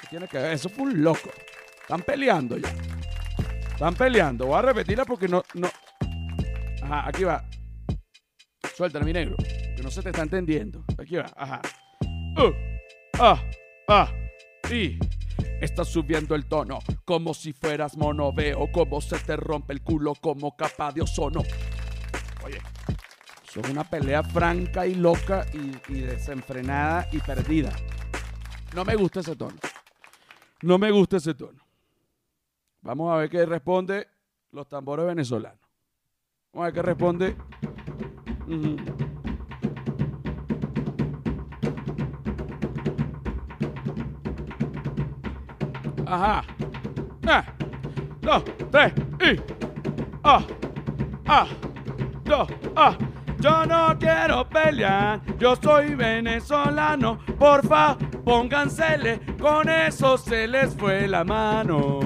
¿Qué 0.00 0.06
tiene 0.10 0.26
que 0.28 0.38
ver? 0.38 0.52
Eso 0.52 0.68
fue 0.68 0.84
un 0.86 1.02
loco. 1.02 1.30
Están 1.82 2.02
peleando 2.02 2.58
ya. 2.58 2.68
Están 3.72 3.94
peleando. 3.94 4.46
Voy 4.46 4.58
a 4.58 4.62
repetirla 4.62 5.04
porque 5.04 5.28
no, 5.28 5.42
no. 5.54 5.68
Ajá, 6.82 7.08
aquí 7.08 7.24
va. 7.24 7.44
Suéltala, 8.76 9.04
mi 9.04 9.12
negro. 9.12 9.36
Que 9.76 9.82
no 9.82 9.90
se 9.90 10.02
te 10.02 10.10
está 10.10 10.22
entendiendo. 10.22 10.84
Aquí 10.98 11.16
va. 11.16 11.26
Ajá. 11.36 11.60
Uh, 12.36 12.52
ah, 13.20 13.42
ah, 13.88 14.12
y. 14.70 14.98
Estás 15.60 15.88
subiendo 15.88 16.34
el 16.34 16.46
tono 16.46 16.78
como 17.04 17.34
si 17.34 17.52
fueras 17.52 17.96
mono. 17.96 18.32
Veo 18.32 18.70
cómo 18.72 19.00
se 19.00 19.18
te 19.18 19.36
rompe 19.36 19.72
el 19.72 19.82
culo 19.82 20.14
como 20.14 20.56
capa 20.56 20.92
de 20.92 21.02
ozono. 21.02 21.42
Oye, 22.44 22.60
es 23.56 23.70
una 23.70 23.82
pelea 23.82 24.22
franca 24.22 24.86
y 24.86 24.94
loca 24.94 25.46
y, 25.52 26.00
desenfrenada 26.00 27.08
y 27.10 27.18
perdida. 27.18 27.72
No 28.74 28.84
me 28.84 28.94
gusta 28.94 29.20
ese 29.20 29.34
tono. 29.34 29.56
No 30.62 30.78
me 30.78 30.90
gusta 30.90 31.16
ese 31.16 31.34
tono. 31.34 31.60
Vamos 32.82 33.12
a 33.12 33.16
ver 33.16 33.30
qué 33.30 33.44
responde 33.46 34.06
los 34.52 34.68
tambores 34.68 35.06
venezolanos. 35.06 35.60
Vamos 36.52 36.62
a 36.62 36.70
ver 36.70 36.74
qué 36.74 36.82
responde. 36.82 37.36
Ajá. 46.08 46.42
Ah. 47.26 47.44
Dos, 48.22 48.42
tres 48.70 48.92
y. 49.20 49.40
Ah. 50.24 50.42
Ah. 51.26 51.46
Dos, 52.24 52.48
ah. 52.74 52.96
Yo 53.40 53.66
no 53.66 53.96
quiero 53.98 54.48
pelear, 54.48 55.20
yo 55.38 55.54
soy 55.54 55.94
venezolano. 55.94 57.20
Porfa, 57.38 57.96
póngansele, 58.24 59.20
con 59.38 59.68
eso 59.68 60.18
se 60.18 60.48
les 60.48 60.74
fue 60.74 61.06
la 61.06 61.22
mano. 61.22 62.00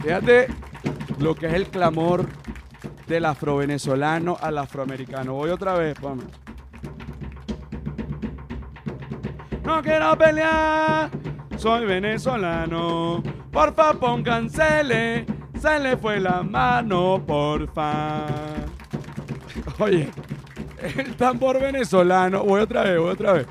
Fíjate 0.00 0.46
lo 1.18 1.34
que 1.34 1.46
es 1.46 1.52
el 1.52 1.66
clamor 1.66 2.26
del 3.06 3.26
afrovenezolano 3.26 4.38
al 4.40 4.56
afroamericano. 4.56 5.34
Voy 5.34 5.50
otra 5.50 5.74
vez, 5.74 5.98
ponme. 5.98 6.24
No 9.62 9.82
quiero 9.82 10.16
pelear, 10.16 11.10
soy 11.60 11.84
venezolano. 11.84 13.22
Porfa, 13.52 13.92
póngansele, 13.92 15.26
se 15.60 15.78
le 15.78 15.96
fue 15.96 16.18
la 16.18 16.42
mano, 16.42 17.22
porfa. 17.26 18.26
Oye, 19.78 20.10
el 20.96 21.14
tambor 21.16 21.60
venezolano. 21.60 22.44
Voy 22.44 22.62
otra 22.62 22.84
vez, 22.84 22.98
voy 22.98 23.10
otra 23.10 23.32
vez. 23.34 23.46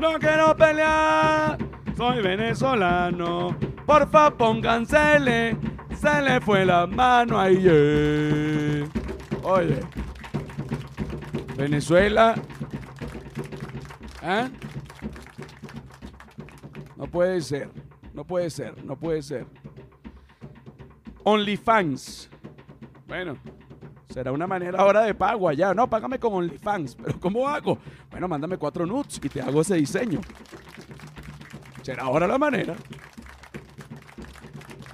No 0.00 0.18
quiero 0.18 0.56
pelear, 0.56 1.58
soy 1.96 2.20
venezolano. 2.20 3.56
Porfa, 3.86 4.32
póngansele, 4.32 5.56
se 5.94 6.22
le 6.22 6.40
fue 6.40 6.64
la 6.66 6.88
mano 6.88 7.40
eh. 7.46 8.84
Oye, 9.44 9.80
Venezuela. 11.56 12.34
¿Ah? 14.24 14.48
No 17.02 17.08
puede 17.08 17.40
ser, 17.40 17.68
no 18.14 18.24
puede 18.24 18.48
ser, 18.48 18.84
no 18.84 18.96
puede 18.96 19.22
ser. 19.22 19.44
OnlyFans. 21.24 22.30
Bueno, 23.08 23.36
será 24.08 24.30
una 24.30 24.46
manera 24.46 24.78
ahora 24.78 25.02
de 25.02 25.12
pago 25.12 25.48
allá. 25.48 25.74
No, 25.74 25.90
págame 25.90 26.20
con 26.20 26.32
OnlyFans. 26.32 26.94
Pero 26.94 27.18
¿cómo 27.18 27.48
hago? 27.48 27.76
Bueno, 28.08 28.28
mándame 28.28 28.56
cuatro 28.56 28.86
nudes 28.86 29.20
y 29.20 29.28
te 29.28 29.42
hago 29.42 29.62
ese 29.62 29.74
diseño. 29.74 30.20
Será 31.82 32.04
ahora 32.04 32.28
la 32.28 32.38
manera. 32.38 32.76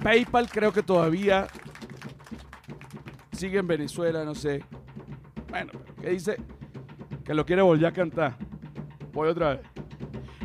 PayPal 0.01 0.49
creo 0.49 0.73
que 0.73 0.81
todavía 0.81 1.45
sigue 3.33 3.59
en 3.59 3.67
Venezuela, 3.67 4.25
no 4.25 4.33
sé. 4.33 4.63
Bueno, 5.47 5.73
¿qué 6.01 6.09
dice? 6.09 6.37
Que 7.23 7.35
lo 7.35 7.45
quiere 7.45 7.61
volver 7.61 7.85
a 7.85 7.93
cantar. 7.93 8.35
Voy 9.13 9.29
otra 9.29 9.57
vez. 9.57 9.78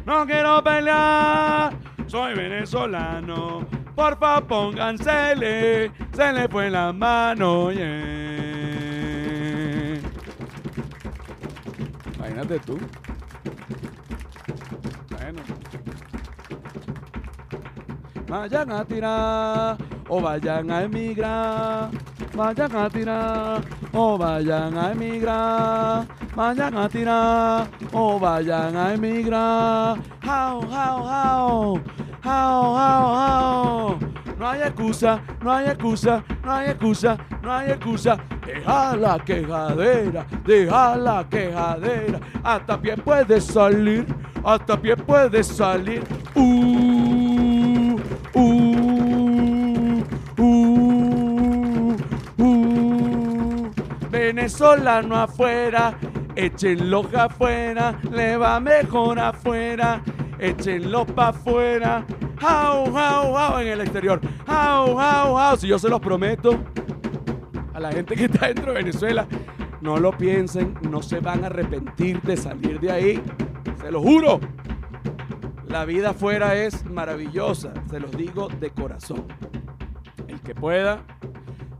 No 0.06 0.26
quiero 0.26 0.62
pelear, 0.62 1.72
soy 2.06 2.34
venezolano. 2.34 3.66
Porfa, 3.94 4.40
póngansele, 4.40 5.90
se 6.12 6.32
le 6.32 6.48
fue 6.48 6.68
la 6.68 6.92
mano. 6.92 7.70
yeah. 7.70 8.14
Imagínate 12.16 12.58
tú. 12.60 12.78
Bueno. 15.10 15.42
Vayan 18.26 18.72
a 18.72 18.84
tirar 18.84 19.76
o 20.08 20.20
vayan 20.20 20.70
a 20.70 20.82
emigrar. 20.82 21.90
Vayan 22.34 22.76
a 22.76 22.90
tirar 22.90 23.62
o 23.94 24.18
vayan 24.18 24.76
a 24.76 24.90
emigrar. 24.92 26.06
Vayan 26.34 26.76
a 26.76 26.88
tirar 26.88 27.68
o 27.92 28.18
vayan 28.18 28.76
a 28.76 28.94
emigrar. 28.94 29.98
How, 30.20 30.60
how, 30.62 31.02
how. 31.04 31.80
How, 32.22 32.74
how, 32.74 33.14
how. 33.14 33.98
No 34.38 34.48
hay 34.48 34.62
excusa, 34.62 35.20
no 35.42 35.52
hay 35.52 35.66
excusa, 35.68 36.24
no 36.42 36.52
hay 36.52 36.70
excusa, 36.70 37.18
no 37.42 37.52
hay 37.52 37.70
excusa. 37.70 38.18
Deja 38.44 38.96
la 38.96 39.18
quejadera, 39.18 40.26
deja 40.44 40.96
la 40.96 41.28
quejadera. 41.28 42.20
Hasta 42.42 42.80
pie 42.80 42.96
puede 42.96 43.40
salir, 43.40 44.06
hasta 44.44 44.76
pie 44.76 44.96
puede 44.96 45.42
salir. 45.44 46.02
Venezolano 54.44 55.16
afuera, 55.16 55.96
échenlo 56.36 57.08
afuera, 57.16 57.98
le 58.10 58.36
va 58.36 58.60
mejor 58.60 59.18
afuera, 59.18 60.02
échenlo 60.38 61.06
pa' 61.06 61.28
afuera. 61.28 62.04
Jau, 62.38 62.92
jau, 62.92 63.32
jau 63.32 63.58
en 63.60 63.68
el 63.68 63.80
exterior. 63.80 64.20
Jau, 64.46 64.98
jau, 64.98 65.34
jau. 65.34 65.56
Si 65.56 65.66
yo 65.66 65.78
se 65.78 65.88
los 65.88 65.98
prometo 65.98 66.58
a 67.72 67.80
la 67.80 67.90
gente 67.90 68.14
que 68.14 68.26
está 68.26 68.48
dentro 68.48 68.74
de 68.74 68.82
Venezuela, 68.82 69.26
no 69.80 69.96
lo 69.96 70.12
piensen, 70.12 70.74
no 70.90 71.00
se 71.00 71.20
van 71.20 71.44
a 71.44 71.46
arrepentir 71.46 72.20
de 72.20 72.36
salir 72.36 72.78
de 72.80 72.92
ahí. 72.92 73.22
Se 73.80 73.90
lo 73.90 74.02
juro. 74.02 74.40
La 75.68 75.86
vida 75.86 76.10
afuera 76.10 76.54
es 76.54 76.84
maravillosa, 76.84 77.72
se 77.88 77.98
los 77.98 78.10
digo 78.10 78.48
de 78.48 78.68
corazón. 78.68 79.24
El 80.28 80.38
que 80.42 80.54
pueda, 80.54 81.00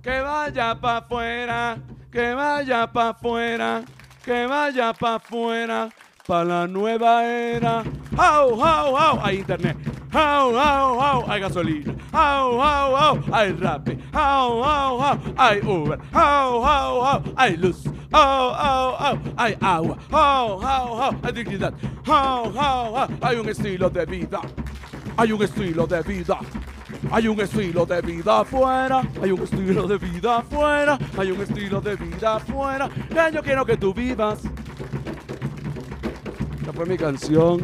que 0.01 0.21
vaya 0.21 0.81
para 0.81 0.99
afuera, 0.99 1.79
que 2.15 2.33
vaya 2.33 2.87
para 2.87 3.09
afuera, 3.09 3.83
que 4.25 4.47
vaya 4.47 4.93
para 4.93 5.17
afuera, 5.17 5.91
para 6.25 6.45
la 6.45 6.67
nueva 6.69 7.25
era. 7.25 7.83
¡Au, 8.17 8.55
au, 8.55 8.97
au! 8.97 9.21
Hay 9.21 9.39
internet. 9.39 9.77
¡Au, 10.13 10.57
au, 10.57 11.01
au! 11.01 11.25
Hay 11.29 11.41
gasolina. 11.41 11.93
¡Au, 12.13 12.63
au, 12.63 12.97
au! 12.97 13.19
Hay 13.33 13.53
rap. 13.55 13.89
¡Au, 14.13 14.63
au, 14.63 15.03
au! 15.03 15.19
Hay 15.37 15.59
Uber. 15.59 15.99
¡Au, 16.13 16.65
au, 16.65 17.03
au! 17.03 17.23
Hay 17.37 17.57
luz. 17.57 17.85
¡Au, 18.13 18.55
au, 18.55 18.95
au! 18.95 19.19
Hay 19.37 19.57
agua. 19.61 19.99
¡Au, 20.13 20.63
au, 20.63 21.03
au! 21.03 21.15
Hay 21.21 21.33
dignidad. 21.33 21.75
¡Au, 22.07 22.45
au, 22.57 22.97
au! 22.97 23.09
Hay 23.23 23.39
un 23.39 23.49
estilo 23.49 23.91
de 23.91 24.07
vida. 24.07 24.41
Hay 25.17 25.33
un 25.33 25.43
estilo 25.43 25.85
de 25.89 26.01
vida. 26.03 26.39
Hay 27.11 27.29
un 27.29 27.41
estilo 27.41 27.87
de 27.87 28.01
vida 28.01 28.41
afuera, 28.41 29.03
hay 29.23 29.31
un 29.31 29.43
estilo 29.43 29.87
de 29.87 29.99
vida 29.99 30.39
afuera, 30.39 30.99
hay 31.17 31.31
un 31.31 31.41
estilo 31.41 31.81
de 31.81 31.97
vida 31.97 32.37
afuera, 32.37 32.89
que 33.09 33.35
yo 33.35 33.43
quiero 33.43 33.65
que 33.65 33.77
tú 33.77 33.95
vivas. 33.95 34.41
Esta 36.59 36.73
fue 36.73 36.87
mi 36.87 36.97
canción. 36.97 37.63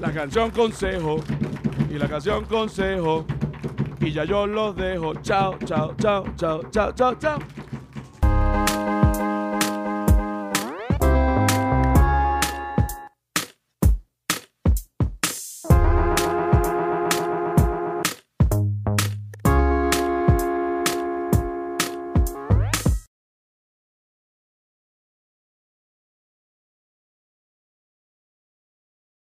La 0.00 0.12
canción 0.12 0.50
consejo. 0.50 1.16
Y 1.90 1.94
la 1.94 2.08
canción 2.08 2.44
consejo. 2.44 3.24
Y 4.00 4.12
ya 4.12 4.24
yo 4.24 4.46
los 4.46 4.76
dejo. 4.76 5.14
Chao, 5.22 5.56
chao, 5.64 5.94
chao, 5.98 6.24
chao, 6.36 6.62
chao, 6.70 6.92
chao, 6.92 7.14
chao. 7.14 7.38